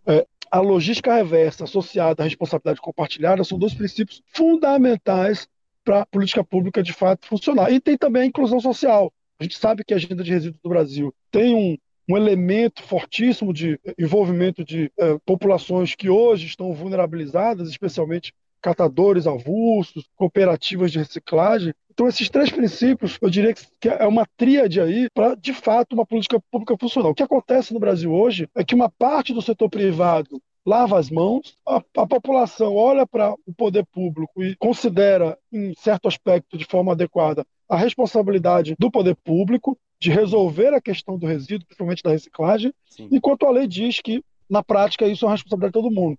É, 0.07 0.27
a 0.51 0.61
logística 0.61 1.15
reversa 1.15 1.65
associada 1.65 2.23
à 2.23 2.27
responsabilidade 2.27 2.81
compartilhada 2.81 3.45
são 3.45 3.59
dois 3.59 3.75
princípios 3.75 4.23
fundamentais 4.29 5.49
para 5.85 6.03
a 6.03 6.07
política 6.07 6.45
pública 6.45 6.83
de 6.83 6.93
fato 6.93 7.27
funcionar. 7.27 7.73
E 7.73 7.81
tem 7.81 7.97
também 7.97 8.23
a 8.23 8.27
inclusão 8.27 8.61
social. 8.61 9.13
A 9.39 9.43
gente 9.43 9.57
sabe 9.57 9.85
que 9.85 9.95
a 9.95 9.97
agenda 9.97 10.23
de 10.23 10.31
resíduos 10.31 10.61
do 10.63 10.69
Brasil 10.69 11.15
tem 11.31 11.55
um, 11.55 11.77
um 12.09 12.17
elemento 12.17 12.83
fortíssimo 12.83 13.53
de 13.53 13.81
envolvimento 13.99 14.65
de 14.65 14.93
é, 14.99 15.19
populações 15.25 15.95
que 15.95 16.11
hoje 16.11 16.47
estão 16.47 16.73
vulnerabilizadas, 16.73 17.69
especialmente 17.69 18.35
catadores 18.61 19.27
avulsos, 19.27 20.09
cooperativas 20.17 20.93
de 20.93 20.99
reciclagem. 20.99 21.73
Então, 21.91 22.09
esses 22.09 22.31
três 22.31 22.51
princípios, 22.51 23.19
eu 23.21 23.29
diria 23.29 23.55
que 23.55 23.89
é 23.89 24.07
uma 24.07 24.27
tríade 24.37 24.81
aí 24.81 25.09
para, 25.13 25.35
de 25.35 25.53
fato, 25.53 25.93
uma 25.93 26.07
política 26.07 26.41
pública 26.51 26.77
funcional. 26.79 27.13
O 27.13 27.15
que 27.15 27.23
acontece 27.23 27.75
no 27.75 27.81
Brasil 27.81 28.13
hoje 28.13 28.49
é 28.55 28.65
que 28.65 28.75
uma 28.75 28.89
parte 28.89 29.35
do 29.35 29.43
setor 29.43 29.69
privado 29.69 30.41
lava 30.65 30.99
as 30.99 31.11
mãos, 31.11 31.57
a, 31.67 31.83
a 31.97 32.07
população 32.07 32.75
olha 32.75 33.07
para 33.07 33.35
o 33.47 33.53
poder 33.53 33.85
público 33.87 34.43
e 34.43 34.55
considera, 34.57 35.39
em 35.53 35.75
certo 35.75 36.07
aspecto, 36.07 36.57
de 36.57 36.65
forma 36.65 36.93
adequada, 36.93 37.45
a 37.69 37.77
responsabilidade 37.77 38.75
do 38.79 38.91
poder 38.91 39.17
público 39.17 39.79
de 39.99 40.11
resolver 40.11 40.75
a 40.75 40.81
questão 40.81 41.19
do 41.19 41.27
resíduo, 41.27 41.67
principalmente 41.67 42.03
da 42.03 42.11
reciclagem, 42.11 42.73
Sim. 42.89 43.09
enquanto 43.13 43.47
a 43.47 43.51
lei 43.51 43.67
diz 43.67 44.01
que, 44.01 44.25
na 44.49 44.63
prática, 44.63 45.07
isso 45.07 45.25
é 45.25 45.29
uma 45.29 45.35
responsabilidade 45.35 45.73
de 45.73 45.83
todo 45.83 45.95
mundo. 45.95 46.19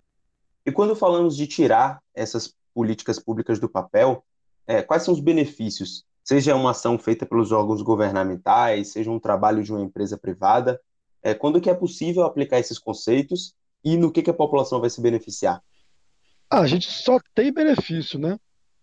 E 0.66 0.72
quando 0.72 0.96
falamos 0.96 1.36
de 1.36 1.48
tirar 1.48 2.00
essas 2.14 2.54
políticas 2.74 3.20
públicas 3.20 3.60
do 3.60 3.70
papel, 3.70 4.24
é, 4.68 4.82
quais 4.82 5.04
são 5.04 5.14
os 5.14 5.20
benefícios? 5.20 6.06
Seja 6.24 6.56
uma 6.56 6.72
ação 6.72 6.98
feita 6.98 7.26
pelos 7.26 7.52
órgãos 7.52 7.82
governamentais, 7.82 8.90
seja 8.90 9.10
um 9.10 9.20
trabalho 9.20 9.64
de 9.64 9.72
uma 9.72 9.82
empresa 9.82 10.18
privada, 10.18 10.80
é, 11.24 11.34
quando 11.34 11.60
que 11.60 11.70
é 11.70 11.74
possível 11.74 12.24
aplicar 12.24 12.60
esses 12.60 12.78
conceitos 12.78 13.54
e 13.84 13.98
no 13.98 14.12
que, 14.12 14.22
que 14.22 14.30
a 14.30 14.34
população 14.34 14.80
vai 14.80 14.90
se 14.90 15.02
beneficiar? 15.02 15.62
Ah, 16.50 16.60
a 16.60 16.68
gente 16.68 16.90
só 16.90 17.20
tem 17.34 17.52
benefício, 17.52 18.20
né? 18.20 18.38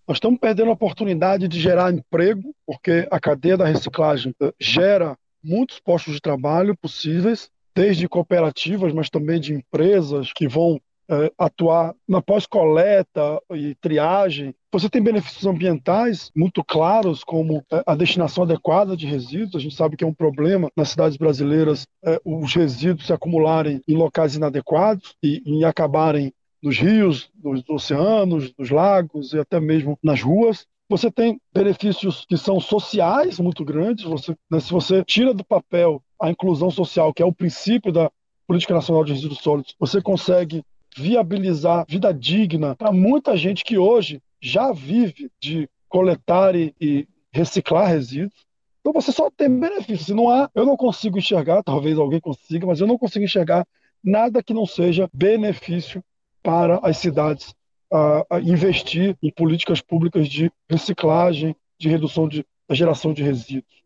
Nós 0.06 0.16
estamos 0.16 0.40
perdendo 0.40 0.70
a 0.70 0.74
oportunidade 0.74 1.46
de 1.46 1.60
gerar 1.60 1.92
emprego, 1.92 2.54
porque 2.66 3.06
a 3.10 3.20
cadeia 3.20 3.58
da 3.58 3.66
reciclagem 3.66 4.34
eh, 4.40 4.54
gera 4.58 5.16
muitos 5.44 5.78
postos 5.78 6.14
de 6.14 6.20
trabalho 6.20 6.76
possíveis, 6.76 7.50
desde 7.74 8.08
cooperativas, 8.08 8.92
mas 8.92 9.10
também 9.10 9.38
de 9.38 9.52
empresas 9.52 10.32
que 10.32 10.48
vão 10.48 10.80
é, 11.10 11.32
atuar 11.38 11.94
na 12.06 12.20
pós-coleta 12.20 13.40
e 13.52 13.74
triagem. 13.76 14.54
Você 14.72 14.88
tem 14.90 15.02
benefícios 15.02 15.46
ambientais 15.46 16.30
muito 16.36 16.62
claros, 16.62 17.24
como 17.24 17.64
é, 17.72 17.82
a 17.86 17.94
destinação 17.94 18.44
adequada 18.44 18.96
de 18.96 19.06
resíduos. 19.06 19.56
A 19.56 19.60
gente 19.60 19.74
sabe 19.74 19.96
que 19.96 20.04
é 20.04 20.06
um 20.06 20.14
problema 20.14 20.70
nas 20.76 20.90
cidades 20.90 21.16
brasileiras 21.16 21.86
é, 22.04 22.20
os 22.24 22.54
resíduos 22.54 23.06
se 23.06 23.12
acumularem 23.12 23.80
em 23.88 23.96
locais 23.96 24.34
inadequados 24.34 25.16
e, 25.22 25.42
e 25.46 25.64
acabarem 25.64 26.32
nos 26.62 26.76
rios, 26.76 27.30
nos 27.42 27.62
oceanos, 27.68 28.52
nos 28.58 28.70
lagos 28.70 29.32
e 29.32 29.38
até 29.38 29.58
mesmo 29.60 29.98
nas 30.02 30.22
ruas. 30.22 30.66
Você 30.90 31.10
tem 31.10 31.40
benefícios 31.52 32.24
que 32.26 32.36
são 32.36 32.58
sociais 32.60 33.38
muito 33.38 33.64
grandes. 33.64 34.04
Você, 34.04 34.34
né, 34.50 34.58
se 34.58 34.70
você 34.70 35.04
tira 35.04 35.34
do 35.34 35.44
papel 35.44 36.02
a 36.20 36.30
inclusão 36.30 36.70
social, 36.70 37.12
que 37.12 37.22
é 37.22 37.26
o 37.26 37.32
princípio 37.32 37.92
da 37.92 38.10
Política 38.46 38.74
Nacional 38.74 39.04
de 39.04 39.12
Resíduos 39.12 39.40
Sólidos, 39.40 39.74
você 39.78 40.00
consegue 40.00 40.64
viabilizar 40.96 41.84
vida 41.88 42.12
digna 42.12 42.74
para 42.74 42.92
muita 42.92 43.36
gente 43.36 43.64
que 43.64 43.78
hoje 43.78 44.22
já 44.40 44.72
vive 44.72 45.30
de 45.40 45.68
coletar 45.88 46.54
e, 46.54 46.74
e 46.80 47.08
reciclar 47.32 47.88
resíduos. 47.88 48.46
Então 48.80 48.92
você 48.92 49.12
só 49.12 49.30
tem 49.30 49.48
benefício. 49.48 50.06
Se 50.06 50.14
não 50.14 50.30
há, 50.30 50.50
eu 50.54 50.64
não 50.64 50.76
consigo 50.76 51.18
enxergar, 51.18 51.62
talvez 51.62 51.98
alguém 51.98 52.20
consiga, 52.20 52.66
mas 52.66 52.80
eu 52.80 52.86
não 52.86 52.98
consigo 52.98 53.24
enxergar 53.24 53.66
nada 54.02 54.42
que 54.42 54.54
não 54.54 54.66
seja 54.66 55.08
benefício 55.12 56.02
para 56.42 56.78
as 56.82 56.98
cidades 56.98 57.54
uh, 57.92 58.38
investir 58.42 59.16
em 59.22 59.30
políticas 59.30 59.80
públicas 59.80 60.28
de 60.28 60.50
reciclagem, 60.68 61.54
de 61.78 61.88
redução 61.88 62.28
de, 62.28 62.44
da 62.68 62.74
geração 62.74 63.12
de 63.12 63.22
resíduos. 63.22 63.77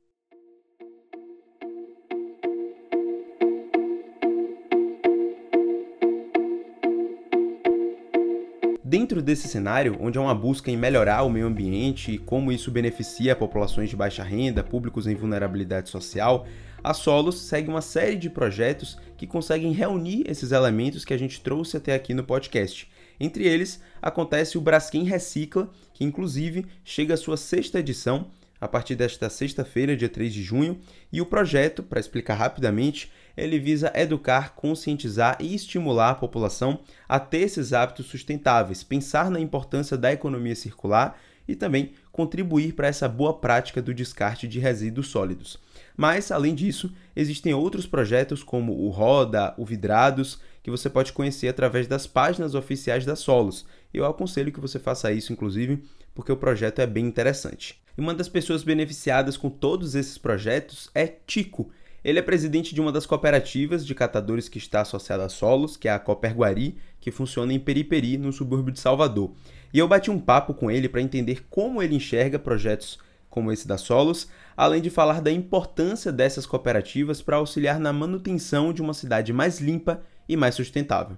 Dentro 8.93 9.23
desse 9.23 9.49
cenário, 9.49 9.97
onde 9.99 10.19
há 10.19 10.21
uma 10.21 10.35
busca 10.35 10.71
em 10.71 10.77
melhorar 10.77 11.23
o 11.23 11.31
meio 11.31 11.47
ambiente 11.47 12.13
e 12.13 12.19
como 12.19 12.53
isso 12.53 12.71
beneficia 12.71 13.35
populações 13.35 13.89
de 13.89 13.97
baixa 13.97 14.23
renda, 14.23 14.63
públicos 14.63 15.07
em 15.07 15.15
vulnerabilidade 15.15 15.89
social, 15.89 16.47
a 16.85 16.93
Solos 16.93 17.41
segue 17.41 17.71
uma 17.71 17.81
série 17.81 18.17
de 18.17 18.29
projetos 18.29 18.99
que 19.17 19.27
conseguem 19.27 19.73
reunir 19.73 20.25
esses 20.29 20.53
elementos 20.53 21.07
que 21.07 21.15
a 21.15 21.17
gente 21.17 21.41
trouxe 21.41 21.79
até 21.79 21.95
aqui 21.95 22.13
no 22.13 22.23
podcast. 22.23 22.87
Entre 23.19 23.49
eles, 23.49 23.81
acontece 24.03 24.59
o 24.59 24.61
Braskem 24.61 25.05
Recicla, 25.05 25.71
que 25.95 26.05
inclusive 26.05 26.67
chega 26.85 27.15
à 27.15 27.17
sua 27.17 27.39
sexta 27.39 27.79
edição 27.79 28.27
a 28.61 28.69
partir 28.69 28.95
desta 28.95 29.31
sexta-feira, 29.31 29.97
dia 29.97 30.09
3 30.09 30.35
de 30.35 30.43
junho, 30.43 30.79
e 31.11 31.19
o 31.21 31.27
projeto, 31.27 31.83
para 31.83 31.99
explicar 31.99 32.35
rapidamente, 32.35 33.11
ele 33.37 33.59
visa 33.59 33.93
educar, 33.95 34.55
conscientizar 34.55 35.37
e 35.41 35.55
estimular 35.55 36.11
a 36.11 36.15
população 36.15 36.81
a 37.09 37.19
ter 37.19 37.41
esses 37.41 37.73
hábitos 37.73 38.07
sustentáveis, 38.07 38.83
pensar 38.83 39.31
na 39.31 39.41
importância 39.41 39.97
da 39.97 40.13
economia 40.13 40.55
circular 40.55 41.19
e 41.47 41.55
também 41.55 41.93
contribuir 42.11 42.75
para 42.75 42.89
essa 42.89 43.09
boa 43.09 43.35
prática 43.35 43.83
do 43.83 43.95
descarte 43.95 44.47
de 44.47 44.61
resíduos 44.61 45.09
sólidos. 45.09 45.59
Mas, 45.97 46.31
além 46.31 46.55
disso, 46.55 46.93
existem 47.15 47.53
outros 47.53 47.87
projetos 47.87 48.43
como 48.43 48.73
o 48.73 48.89
Roda, 48.89 49.55
o 49.57 49.65
Vidrados, 49.65 50.41
que 50.63 50.71
você 50.71 50.89
pode 50.89 51.13
conhecer 51.13 51.49
através 51.49 51.87
das 51.87 52.07
páginas 52.07 52.55
oficiais 52.55 53.05
da 53.05 53.17
Solos. 53.17 53.67
Eu 53.93 54.07
aconselho 54.07 54.53
que 54.53 54.61
você 54.61 54.79
faça 54.79 55.13
isso, 55.13 55.33
inclusive, 55.33 55.83
porque 56.15 56.33
o 56.33 56.37
projeto 56.37 56.81
é 56.81 56.87
bem 56.87 57.07
interessante. 57.07 57.81
E 57.97 58.01
uma 58.01 58.15
das 58.15 58.29
pessoas 58.29 58.63
beneficiadas 58.63 59.37
com 59.37 59.51
todos 59.51 59.95
esses 59.95 60.17
projetos 60.17 60.91
é 60.95 61.07
Tico, 61.07 61.71
ele 62.05 62.19
é 62.19 62.23
presidente 62.23 62.75
de 62.75 62.81
uma 62.81 62.91
das 62.91 63.07
cooperativas 63.07 63.87
de 63.87 63.95
catadores 63.95 64.49
que 64.49 64.59
está 64.59 64.81
associada 64.81 65.25
a 65.25 65.29
Solos, 65.29 65.77
que 65.77 65.89
é 65.89 65.93
a 65.93 65.99
Coperguari, 65.99 66.77
que 67.01 67.11
funciona 67.11 67.53
em 67.53 67.61
Periperi, 67.61 68.19
no 68.19 68.33
subúrbio 68.33 68.73
de 68.73 68.81
Salvador. 68.81 69.31
E 69.73 69.79
eu 69.79 69.87
bati 69.87 70.11
um 70.11 70.19
papo 70.19 70.53
com 70.53 70.71
ele 70.71 70.89
para 70.89 71.01
entender 71.01 71.47
como 71.49 71.83
ele 71.83 71.95
enxerga 71.95 72.39
projetos 72.39 72.99
como 73.31 73.51
esse 73.51 73.67
da 73.67 73.79
Solos, 73.79 74.29
além 74.55 74.83
de 74.83 74.91
falar 74.91 75.23
da 75.23 75.31
importância 75.31 76.13
dessas 76.13 76.45
cooperativas 76.45 77.23
para 77.23 77.37
auxiliar 77.37 77.81
na 77.81 77.93
manutenção 77.93 78.73
de 78.73 78.83
uma 78.83 78.93
cidade 78.93 79.33
mais 79.33 79.59
limpa 79.59 80.03
e 80.29 80.37
mais 80.37 80.55
sustentável. 80.55 81.17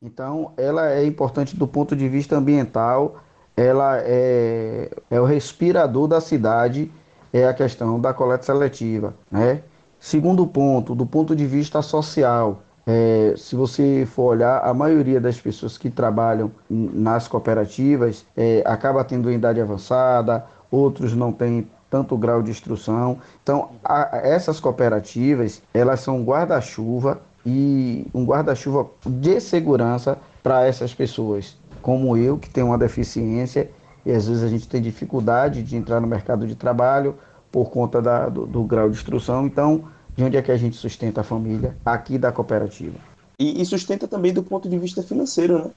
Então, 0.00 0.52
ela 0.56 0.92
é 0.92 1.04
importante 1.04 1.56
do 1.56 1.66
ponto 1.66 1.96
de 1.96 2.08
vista 2.08 2.36
ambiental, 2.36 3.20
ela 3.56 3.98
é, 4.00 4.90
é 5.10 5.20
o 5.20 5.24
respirador 5.24 6.06
da 6.06 6.20
cidade, 6.20 6.92
é 7.32 7.46
a 7.46 7.54
questão 7.54 7.98
da 7.98 8.14
coleta 8.14 8.44
seletiva, 8.44 9.14
né? 9.30 9.62
Segundo 9.98 10.46
ponto, 10.46 10.94
do 10.94 11.06
ponto 11.06 11.34
de 11.34 11.46
vista 11.46 11.82
social, 11.82 12.62
é, 12.86 13.34
se 13.36 13.56
você 13.56 14.06
for 14.06 14.34
olhar, 14.34 14.58
a 14.58 14.72
maioria 14.72 15.20
das 15.20 15.40
pessoas 15.40 15.76
que 15.76 15.90
trabalham 15.90 16.52
nas 16.70 17.26
cooperativas 17.26 18.24
é, 18.36 18.62
acaba 18.64 19.02
tendo 19.02 19.30
idade 19.30 19.60
avançada, 19.60 20.46
outros 20.70 21.12
não 21.12 21.32
têm 21.32 21.68
tanto 21.90 22.16
grau 22.16 22.42
de 22.42 22.50
instrução. 22.50 23.18
Então, 23.42 23.70
a, 23.84 24.20
essas 24.22 24.60
cooperativas, 24.60 25.62
elas 25.74 26.00
são 26.00 26.22
guarda-chuva 26.22 27.20
e 27.44 28.06
um 28.14 28.24
guarda-chuva 28.24 28.86
de 29.04 29.40
segurança 29.40 30.18
para 30.42 30.64
essas 30.64 30.94
pessoas, 30.94 31.56
como 31.82 32.16
eu, 32.16 32.38
que 32.38 32.50
tenho 32.50 32.68
uma 32.68 32.78
deficiência 32.78 33.70
e 34.04 34.12
às 34.12 34.28
vezes 34.28 34.44
a 34.44 34.48
gente 34.48 34.68
tem 34.68 34.80
dificuldade 34.80 35.64
de 35.64 35.76
entrar 35.76 36.00
no 36.00 36.06
mercado 36.06 36.46
de 36.46 36.54
trabalho 36.54 37.16
por 37.50 37.70
conta 37.70 38.00
da, 38.02 38.28
do, 38.28 38.46
do, 38.46 38.64
grau 38.64 38.88
de 38.88 38.96
instrução. 38.96 39.46
Então, 39.46 39.84
de 40.16 40.24
onde 40.24 40.36
é 40.36 40.42
que 40.42 40.52
a 40.52 40.56
gente 40.56 40.76
sustenta 40.76 41.20
a 41.20 41.24
família? 41.24 41.76
Aqui 41.84 42.18
da 42.18 42.32
cooperativa. 42.32 42.98
E, 43.38 43.60
e 43.60 43.66
sustenta 43.66 44.08
também 44.08 44.32
do 44.32 44.42
ponto 44.42 44.68
de 44.68 44.78
vista 44.78 45.02
financeiro, 45.02 45.58
né? 45.64 45.70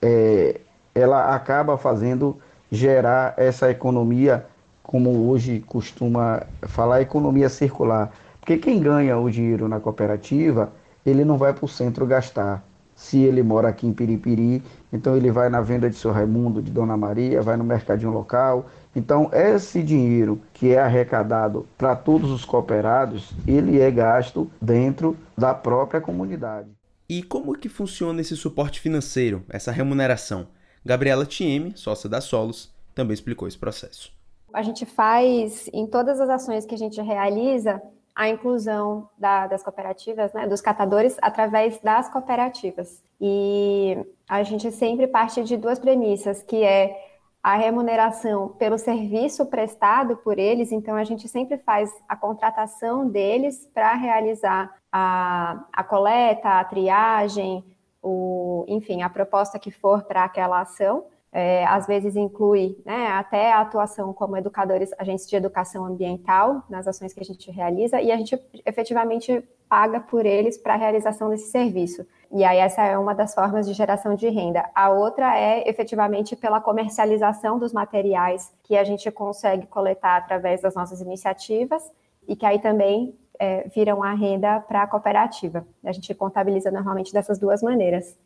É, 0.00 0.60
ela 0.94 1.34
acaba 1.34 1.76
fazendo 1.76 2.36
gerar 2.70 3.34
essa 3.36 3.70
economia, 3.70 4.46
como 4.82 5.28
hoje 5.28 5.60
costuma 5.66 6.42
falar, 6.62 7.00
economia 7.00 7.48
circular, 7.48 8.12
Porque 8.40 8.58
quem 8.58 8.78
ganha 8.78 9.16
o 9.18 9.30
dinheiro 9.30 9.68
na 9.68 9.80
cooperativa, 9.80 10.70
ele 11.04 11.24
não 11.24 11.38
vai 11.38 11.52
para 11.54 11.64
o 11.64 11.68
centro 11.68 12.06
gastar. 12.06 12.62
Se 12.94 13.18
ele 13.18 13.42
mora 13.42 13.68
aqui 13.68 13.86
em 13.86 13.92
Piripiri, 13.92 14.62
então 14.92 15.16
ele 15.16 15.30
vai 15.30 15.48
na 15.48 15.60
venda 15.60 15.90
de 15.90 15.96
seu 15.96 16.12
Raimundo, 16.12 16.62
de 16.62 16.70
Dona 16.70 16.96
Maria, 16.96 17.42
vai 17.42 17.56
no 17.56 17.64
mercadinho 17.64 18.12
local. 18.12 18.66
Então, 18.96 19.28
esse 19.32 19.82
dinheiro 19.82 20.40
que 20.52 20.72
é 20.72 20.78
arrecadado 20.78 21.66
para 21.76 21.96
todos 21.96 22.30
os 22.30 22.44
cooperados, 22.44 23.32
ele 23.46 23.80
é 23.80 23.90
gasto 23.90 24.50
dentro 24.60 25.16
da 25.36 25.52
própria 25.52 26.00
comunidade. 26.00 26.68
E 27.08 27.22
como 27.22 27.58
que 27.58 27.68
funciona 27.68 28.20
esse 28.20 28.36
suporte 28.36 28.80
financeiro, 28.80 29.44
essa 29.48 29.72
remuneração? 29.72 30.46
Gabriela 30.84 31.26
Tieme, 31.26 31.72
sócia 31.76 32.08
da 32.08 32.20
Solos, 32.20 32.72
também 32.94 33.14
explicou 33.14 33.48
esse 33.48 33.58
processo. 33.58 34.12
A 34.52 34.62
gente 34.62 34.86
faz, 34.86 35.68
em 35.72 35.86
todas 35.86 36.20
as 36.20 36.30
ações 36.30 36.64
que 36.64 36.74
a 36.74 36.78
gente 36.78 37.00
realiza, 37.02 37.82
a 38.14 38.28
inclusão 38.28 39.08
da, 39.18 39.48
das 39.48 39.62
cooperativas, 39.62 40.32
né, 40.32 40.46
dos 40.46 40.60
catadores, 40.60 41.16
através 41.20 41.80
das 41.80 42.08
cooperativas. 42.08 43.02
E 43.20 43.98
a 44.28 44.42
gente 44.44 44.70
sempre 44.70 45.08
parte 45.08 45.42
de 45.42 45.56
duas 45.56 45.80
premissas, 45.80 46.42
que 46.42 46.62
é 46.62 47.13
a 47.44 47.56
remuneração 47.56 48.48
pelo 48.48 48.78
serviço 48.78 49.44
prestado 49.44 50.16
por 50.16 50.38
eles, 50.38 50.72
então 50.72 50.96
a 50.96 51.04
gente 51.04 51.28
sempre 51.28 51.58
faz 51.58 51.92
a 52.08 52.16
contratação 52.16 53.06
deles 53.06 53.68
para 53.74 53.92
realizar 53.92 54.74
a, 54.90 55.62
a 55.70 55.84
coleta, 55.84 56.48
a 56.48 56.64
triagem, 56.64 57.62
o, 58.02 58.64
enfim, 58.66 59.02
a 59.02 59.10
proposta 59.10 59.58
que 59.58 59.70
for 59.70 60.04
para 60.04 60.24
aquela 60.24 60.62
ação. 60.62 61.04
É, 61.30 61.66
às 61.66 61.86
vezes 61.86 62.14
inclui 62.16 62.80
né, 62.86 63.08
até 63.08 63.52
a 63.52 63.60
atuação 63.60 64.14
como 64.14 64.36
educadores, 64.36 64.90
agentes 64.98 65.28
de 65.28 65.34
educação 65.34 65.84
ambiental 65.84 66.62
nas 66.70 66.86
ações 66.86 67.12
que 67.12 67.20
a 67.20 67.24
gente 67.24 67.50
realiza, 67.50 68.00
e 68.00 68.10
a 68.10 68.16
gente 68.16 68.40
efetivamente 68.64 69.46
paga 69.68 70.00
por 70.00 70.24
eles 70.24 70.56
para 70.56 70.74
a 70.74 70.78
realização 70.78 71.28
desse 71.28 71.50
serviço. 71.50 72.06
E 72.34 72.42
aí 72.42 72.58
essa 72.58 72.82
é 72.82 72.98
uma 72.98 73.14
das 73.14 73.32
formas 73.32 73.64
de 73.64 73.72
geração 73.72 74.16
de 74.16 74.28
renda. 74.28 74.68
A 74.74 74.90
outra 74.90 75.38
é 75.38 75.68
efetivamente 75.68 76.34
pela 76.34 76.60
comercialização 76.60 77.60
dos 77.60 77.72
materiais 77.72 78.52
que 78.64 78.76
a 78.76 78.82
gente 78.82 79.08
consegue 79.12 79.68
coletar 79.68 80.16
através 80.16 80.60
das 80.60 80.74
nossas 80.74 81.00
iniciativas 81.00 81.92
e 82.26 82.34
que 82.34 82.44
aí 82.44 82.58
também 82.58 83.16
é, 83.38 83.68
viram 83.68 84.02
a 84.02 84.12
renda 84.14 84.58
para 84.58 84.82
a 84.82 84.86
cooperativa. 84.88 85.64
A 85.84 85.92
gente 85.92 86.12
contabiliza 86.12 86.72
normalmente 86.72 87.12
dessas 87.12 87.38
duas 87.38 87.62
maneiras. 87.62 88.18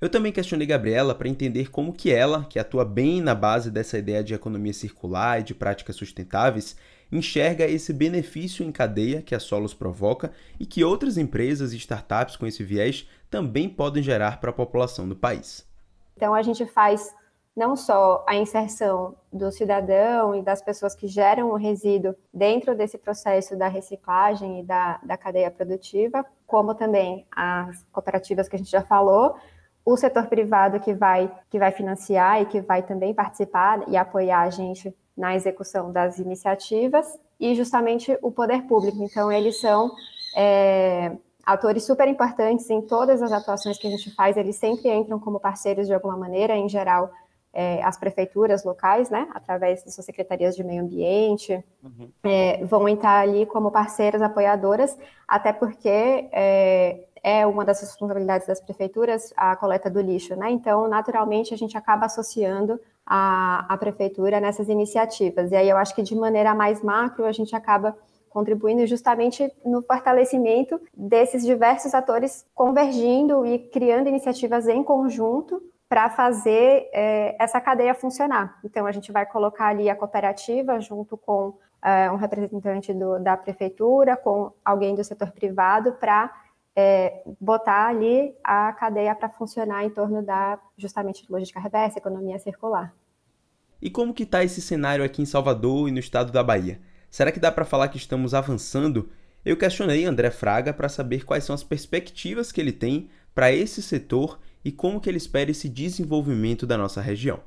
Eu 0.00 0.08
também 0.08 0.32
questionei 0.32 0.66
Gabriela 0.66 1.14
para 1.14 1.28
entender 1.28 1.70
como 1.70 1.92
que 1.92 2.10
ela, 2.10 2.46
que 2.48 2.58
atua 2.58 2.86
bem 2.86 3.20
na 3.20 3.34
base 3.34 3.70
dessa 3.70 3.98
ideia 3.98 4.24
de 4.24 4.32
economia 4.32 4.72
circular 4.72 5.40
e 5.40 5.42
de 5.42 5.54
práticas 5.54 5.94
sustentáveis, 5.94 6.74
enxerga 7.12 7.66
esse 7.66 7.92
benefício 7.92 8.64
em 8.64 8.72
cadeia 8.72 9.20
que 9.20 9.34
a 9.34 9.40
Solos 9.40 9.74
provoca 9.74 10.32
e 10.58 10.64
que 10.64 10.82
outras 10.82 11.18
empresas 11.18 11.74
e 11.74 11.76
startups 11.76 12.34
com 12.34 12.46
esse 12.46 12.64
viés 12.64 13.06
também 13.28 13.68
podem 13.68 14.02
gerar 14.02 14.40
para 14.40 14.48
a 14.48 14.54
população 14.54 15.06
do 15.06 15.14
país. 15.14 15.68
Então 16.16 16.32
a 16.32 16.40
gente 16.40 16.64
faz 16.64 17.14
não 17.54 17.76
só 17.76 18.24
a 18.26 18.34
inserção 18.34 19.14
do 19.30 19.52
cidadão 19.52 20.34
e 20.34 20.40
das 20.40 20.62
pessoas 20.62 20.94
que 20.94 21.06
geram 21.06 21.50
o 21.50 21.56
resíduo 21.56 22.14
dentro 22.32 22.74
desse 22.74 22.96
processo 22.96 23.54
da 23.54 23.68
reciclagem 23.68 24.60
e 24.60 24.62
da, 24.62 24.98
da 25.02 25.18
cadeia 25.18 25.50
produtiva, 25.50 26.24
como 26.46 26.74
também 26.74 27.26
as 27.30 27.84
cooperativas 27.92 28.48
que 28.48 28.56
a 28.56 28.58
gente 28.58 28.70
já 28.70 28.82
falou, 28.82 29.36
o 29.84 29.96
setor 29.96 30.26
privado 30.26 30.80
que 30.80 30.92
vai, 30.92 31.30
que 31.48 31.58
vai 31.58 31.72
financiar 31.72 32.42
e 32.42 32.46
que 32.46 32.60
vai 32.60 32.82
também 32.82 33.14
participar 33.14 33.88
e 33.88 33.96
apoiar 33.96 34.42
a 34.42 34.50
gente 34.50 34.94
na 35.16 35.34
execução 35.34 35.92
das 35.92 36.18
iniciativas, 36.18 37.06
e 37.38 37.54
justamente 37.54 38.16
o 38.22 38.30
poder 38.30 38.62
público. 38.62 39.02
Então, 39.02 39.32
eles 39.32 39.60
são 39.60 39.90
é, 40.36 41.12
atores 41.44 41.84
super 41.84 42.06
importantes 42.06 42.68
em 42.70 42.82
todas 42.82 43.22
as 43.22 43.32
atuações 43.32 43.78
que 43.78 43.86
a 43.86 43.90
gente 43.90 44.14
faz, 44.14 44.36
eles 44.36 44.56
sempre 44.56 44.88
entram 44.90 45.18
como 45.18 45.40
parceiros 45.40 45.86
de 45.86 45.94
alguma 45.94 46.16
maneira, 46.16 46.54
em 46.54 46.68
geral, 46.68 47.10
é, 47.52 47.82
as 47.82 47.98
prefeituras 47.98 48.62
locais, 48.64 49.10
né, 49.10 49.28
através 49.34 49.82
de 49.82 49.90
suas 49.90 50.06
secretarias 50.06 50.54
de 50.54 50.62
meio 50.62 50.82
ambiente, 50.82 51.52
uhum. 51.82 52.08
é, 52.22 52.64
vão 52.64 52.88
entrar 52.88 53.20
ali 53.20 53.44
como 53.46 53.72
parceiras 53.72 54.22
apoiadoras, 54.22 54.96
até 55.26 55.52
porque 55.52 56.28
é, 57.22 57.46
uma 57.46 57.64
das 57.64 57.80
responsabilidades 57.80 58.46
das 58.46 58.60
prefeituras 58.60 59.32
a 59.36 59.54
coleta 59.56 59.90
do 59.90 60.00
lixo, 60.00 60.34
né? 60.36 60.50
Então, 60.50 60.88
naturalmente, 60.88 61.52
a 61.52 61.56
gente 61.56 61.76
acaba 61.76 62.06
associando 62.06 62.80
a, 63.04 63.66
a 63.68 63.76
prefeitura 63.76 64.40
nessas 64.40 64.68
iniciativas. 64.68 65.50
E 65.50 65.56
aí 65.56 65.68
eu 65.68 65.76
acho 65.76 65.94
que 65.94 66.02
de 66.02 66.14
maneira 66.14 66.54
mais 66.54 66.82
macro 66.82 67.24
a 67.24 67.32
gente 67.32 67.54
acaba 67.54 67.96
contribuindo 68.28 68.86
justamente 68.86 69.52
no 69.64 69.82
fortalecimento 69.82 70.80
desses 70.96 71.44
diversos 71.44 71.92
atores 71.94 72.46
convergindo 72.54 73.44
e 73.44 73.58
criando 73.58 74.08
iniciativas 74.08 74.68
em 74.68 74.84
conjunto 74.84 75.60
para 75.88 76.08
fazer 76.08 76.88
é, 76.92 77.34
essa 77.40 77.60
cadeia 77.60 77.92
funcionar. 77.92 78.60
Então, 78.64 78.86
a 78.86 78.92
gente 78.92 79.10
vai 79.10 79.26
colocar 79.26 79.66
ali 79.66 79.90
a 79.90 79.96
cooperativa 79.96 80.80
junto 80.80 81.16
com 81.16 81.54
é, 81.82 82.08
um 82.12 82.16
representante 82.16 82.94
do, 82.94 83.18
da 83.18 83.36
prefeitura, 83.36 84.16
com 84.16 84.52
alguém 84.64 84.94
do 84.94 85.02
setor 85.02 85.32
privado, 85.32 85.92
para 85.94 86.32
é, 86.80 87.22
botar 87.40 87.88
ali 87.88 88.34
a 88.42 88.72
cadeia 88.72 89.14
para 89.14 89.28
funcionar 89.28 89.84
em 89.84 89.90
torno 89.90 90.22
da 90.24 90.58
justamente 90.76 91.24
logística 91.28 91.60
reversa, 91.60 91.98
economia 91.98 92.38
circular. 92.38 92.94
E 93.82 93.90
como 93.90 94.14
que 94.14 94.22
está 94.22 94.42
esse 94.42 94.60
cenário 94.60 95.04
aqui 95.04 95.22
em 95.22 95.26
Salvador 95.26 95.88
e 95.88 95.92
no 95.92 95.98
estado 95.98 96.32
da 96.32 96.42
Bahia? 96.42 96.80
Será 97.10 97.30
que 97.30 97.40
dá 97.40 97.52
para 97.52 97.64
falar 97.64 97.88
que 97.88 97.96
estamos 97.96 98.34
avançando? 98.34 99.10
Eu 99.44 99.56
questionei 99.56 100.04
André 100.04 100.30
Fraga 100.30 100.72
para 100.72 100.88
saber 100.88 101.24
quais 101.24 101.44
são 101.44 101.54
as 101.54 101.64
perspectivas 101.64 102.52
que 102.52 102.60
ele 102.60 102.72
tem 102.72 103.08
para 103.34 103.52
esse 103.52 103.82
setor 103.82 104.38
e 104.64 104.70
como 104.70 105.00
que 105.00 105.08
ele 105.08 105.16
espera 105.16 105.50
esse 105.50 105.68
desenvolvimento 105.68 106.66
da 106.66 106.76
nossa 106.76 107.00
região. 107.00 107.40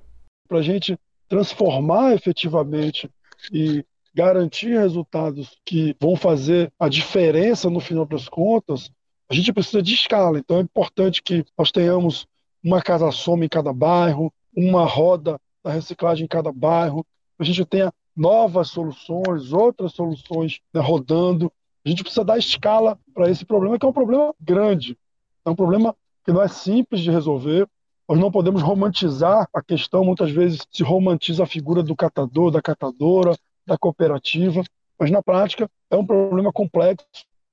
Para 0.47 0.59
a 0.59 0.63
gente 0.63 0.97
transformar 1.27 2.13
efetivamente 2.13 3.09
e 3.51 3.85
garantir 4.13 4.77
resultados 4.77 5.57
que 5.65 5.95
vão 5.99 6.15
fazer 6.15 6.71
a 6.79 6.87
diferença 6.87 7.69
no 7.69 7.79
final 7.79 8.05
das 8.05 8.27
contas, 8.27 8.91
a 9.29 9.33
gente 9.33 9.53
precisa 9.53 9.81
de 9.81 9.93
escala, 9.93 10.39
então 10.39 10.57
é 10.57 10.61
importante 10.61 11.21
que 11.21 11.45
nós 11.57 11.71
tenhamos 11.71 12.27
uma 12.63 12.81
casa 12.81 13.11
soma 13.11 13.45
em 13.45 13.49
cada 13.49 13.73
bairro, 13.73 14.33
uma 14.55 14.85
roda 14.85 15.39
da 15.63 15.71
reciclagem 15.71 16.25
em 16.25 16.27
cada 16.27 16.51
bairro, 16.51 17.05
a 17.39 17.43
gente 17.43 17.65
tenha 17.65 17.91
novas 18.15 18.69
soluções, 18.69 19.51
outras 19.51 19.93
soluções 19.93 20.59
né, 20.73 20.81
rodando. 20.81 21.51
A 21.85 21.89
gente 21.89 22.03
precisa 22.03 22.23
dar 22.23 22.37
escala 22.37 22.97
para 23.13 23.29
esse 23.29 23.45
problema, 23.45 23.77
que 23.77 23.85
é 23.85 23.89
um 23.89 23.93
problema 23.93 24.33
grande, 24.39 24.97
é 25.45 25.49
um 25.49 25.55
problema 25.55 25.95
que 26.23 26.31
não 26.31 26.41
é 26.41 26.47
simples 26.47 27.01
de 27.01 27.11
resolver. 27.11 27.67
Nós 28.07 28.19
não 28.19 28.31
podemos 28.31 28.61
romantizar 28.61 29.47
a 29.53 29.61
questão, 29.61 30.05
muitas 30.05 30.31
vezes 30.31 30.65
se 30.71 30.83
romantiza 30.83 31.43
a 31.43 31.47
figura 31.47 31.81
do 31.81 31.95
catador, 31.95 32.51
da 32.51 32.61
catadora, 32.61 33.35
da 33.65 33.77
cooperativa, 33.77 34.63
mas 34.99 35.09
na 35.09 35.21
prática 35.21 35.69
é 35.89 35.95
um 35.95 36.05
problema 36.05 36.51
complexo, 36.51 37.07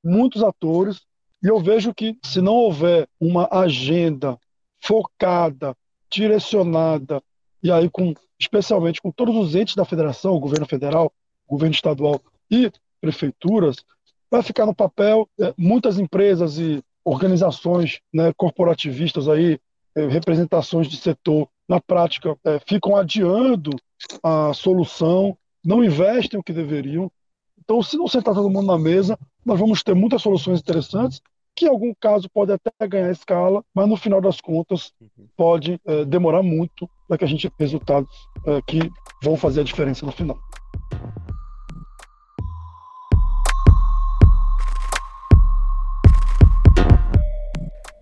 muitos 0.04 0.42
atores, 0.42 1.00
e 1.42 1.48
eu 1.48 1.58
vejo 1.60 1.94
que 1.94 2.18
se 2.24 2.40
não 2.40 2.54
houver 2.54 3.08
uma 3.18 3.48
agenda 3.50 4.38
focada, 4.80 5.76
direcionada, 6.10 7.22
e 7.62 7.70
aí 7.70 7.88
com 7.88 8.14
especialmente 8.38 9.02
com 9.02 9.10
todos 9.10 9.36
os 9.36 9.54
entes 9.54 9.74
da 9.74 9.84
federação, 9.84 10.40
governo 10.40 10.66
federal, 10.66 11.12
governo 11.46 11.74
estadual 11.74 12.20
e 12.50 12.72
prefeituras, 13.00 13.76
vai 14.30 14.42
ficar 14.42 14.64
no 14.64 14.74
papel 14.74 15.28
é, 15.38 15.52
muitas 15.58 15.98
empresas 15.98 16.58
e 16.58 16.82
organizações 17.04 18.00
né, 18.12 18.32
corporativistas 18.34 19.28
aí, 19.28 19.58
é, 19.94 20.06
representações 20.06 20.86
de 20.86 20.96
setor, 20.96 21.48
na 21.68 21.80
prática, 21.80 22.36
é, 22.44 22.58
ficam 22.66 22.96
adiando 22.96 23.70
a 24.22 24.52
solução, 24.54 25.36
não 25.64 25.84
investem 25.84 26.40
o 26.40 26.42
que 26.42 26.52
deveriam. 26.52 27.10
Então, 27.58 27.82
se 27.82 27.96
não 27.96 28.08
sentar 28.08 28.34
todo 28.34 28.50
mundo 28.50 28.66
na 28.66 28.78
mesa, 28.78 29.18
nós 29.44 29.58
vamos 29.58 29.82
ter 29.82 29.94
muitas 29.94 30.22
soluções 30.22 30.60
interessantes, 30.60 31.20
que 31.54 31.66
em 31.66 31.68
algum 31.68 31.92
caso 32.00 32.28
pode 32.30 32.52
até 32.52 32.70
ganhar 32.86 33.10
escala, 33.10 33.62
mas 33.74 33.88
no 33.88 33.96
final 33.96 34.20
das 34.20 34.40
contas 34.40 34.92
uhum. 35.00 35.26
pode 35.36 35.80
é, 35.84 36.04
demorar 36.04 36.42
muito 36.42 36.88
para 37.06 37.18
que 37.18 37.24
a 37.24 37.28
gente 37.28 37.50
tenha 37.50 37.68
resultados 37.68 38.10
é, 38.46 38.62
que 38.62 38.78
vão 39.22 39.36
fazer 39.36 39.60
a 39.60 39.64
diferença 39.64 40.06
no 40.06 40.12
final. 40.12 40.38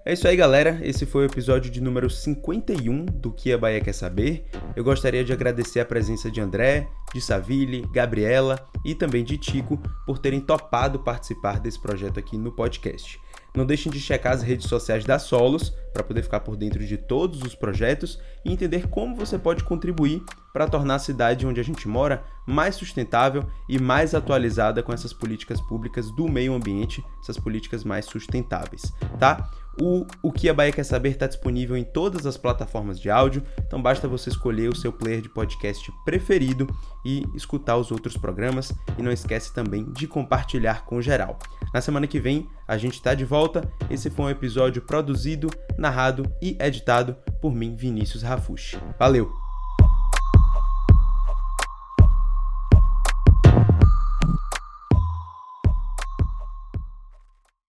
É 0.08 0.14
isso 0.14 0.26
aí, 0.26 0.34
galera. 0.34 0.80
Esse 0.82 1.04
foi 1.04 1.24
o 1.24 1.26
episódio 1.26 1.70
de 1.70 1.82
número 1.82 2.08
51 2.08 3.04
do 3.04 3.30
Que 3.30 3.52
a 3.52 3.58
Bahia 3.58 3.78
Quer 3.78 3.92
Saber. 3.92 4.42
Eu 4.74 4.82
gostaria 4.82 5.22
de 5.22 5.34
agradecer 5.34 5.80
a 5.80 5.84
presença 5.84 6.30
de 6.30 6.40
André, 6.40 6.88
de 7.12 7.20
Saville, 7.20 7.86
Gabriela 7.92 8.58
e 8.82 8.94
também 8.94 9.22
de 9.22 9.36
Tico 9.36 9.78
por 10.06 10.18
terem 10.18 10.40
topado 10.40 11.00
participar 11.00 11.60
desse 11.60 11.78
projeto 11.78 12.18
aqui 12.18 12.38
no 12.38 12.50
podcast. 12.50 13.20
Não 13.54 13.66
deixem 13.66 13.92
de 13.92 14.00
checar 14.00 14.32
as 14.32 14.40
redes 14.40 14.66
sociais 14.66 15.04
da 15.04 15.18
Solos 15.18 15.74
para 15.92 16.02
poder 16.02 16.22
ficar 16.22 16.40
por 16.40 16.56
dentro 16.56 16.82
de 16.86 16.96
todos 16.96 17.42
os 17.42 17.54
projetos 17.54 18.18
e 18.46 18.50
entender 18.50 18.88
como 18.88 19.14
você 19.14 19.38
pode 19.38 19.62
contribuir 19.62 20.22
para 20.52 20.66
tornar 20.66 20.96
a 20.96 20.98
cidade 20.98 21.46
onde 21.46 21.60
a 21.60 21.64
gente 21.64 21.88
mora 21.88 22.24
mais 22.46 22.74
sustentável 22.74 23.44
e 23.68 23.78
mais 23.78 24.14
atualizada 24.14 24.82
com 24.82 24.92
essas 24.92 25.12
políticas 25.12 25.60
públicas 25.60 26.10
do 26.10 26.28
meio 26.28 26.54
ambiente, 26.54 27.04
essas 27.20 27.38
políticas 27.38 27.84
mais 27.84 28.06
sustentáveis, 28.06 28.92
tá? 29.18 29.50
O, 29.80 30.04
o 30.22 30.32
que 30.32 30.48
a 30.48 30.54
Bahia 30.54 30.72
quer 30.72 30.82
saber 30.82 31.10
está 31.10 31.26
disponível 31.26 31.76
em 31.76 31.84
todas 31.84 32.26
as 32.26 32.36
plataformas 32.36 32.98
de 32.98 33.08
áudio, 33.08 33.44
então 33.60 33.80
basta 33.80 34.08
você 34.08 34.28
escolher 34.28 34.68
o 34.68 34.74
seu 34.74 34.92
player 34.92 35.20
de 35.20 35.28
podcast 35.28 35.92
preferido 36.04 36.66
e 37.04 37.24
escutar 37.34 37.76
os 37.76 37.92
outros 37.92 38.16
programas. 38.16 38.72
E 38.98 39.02
não 39.02 39.12
esquece 39.12 39.54
também 39.54 39.84
de 39.92 40.08
compartilhar 40.08 40.84
com 40.84 41.00
geral. 41.00 41.38
Na 41.72 41.80
semana 41.80 42.08
que 42.08 42.18
vem 42.18 42.48
a 42.66 42.76
gente 42.76 42.94
está 42.94 43.14
de 43.14 43.24
volta. 43.24 43.70
Esse 43.88 44.10
foi 44.10 44.26
um 44.26 44.30
episódio 44.30 44.82
produzido, 44.82 45.48
narrado 45.78 46.30
e 46.42 46.56
editado 46.60 47.16
por 47.40 47.54
mim, 47.54 47.74
Vinícius 47.74 48.22
Rafushi. 48.22 48.78
Valeu! 48.98 49.47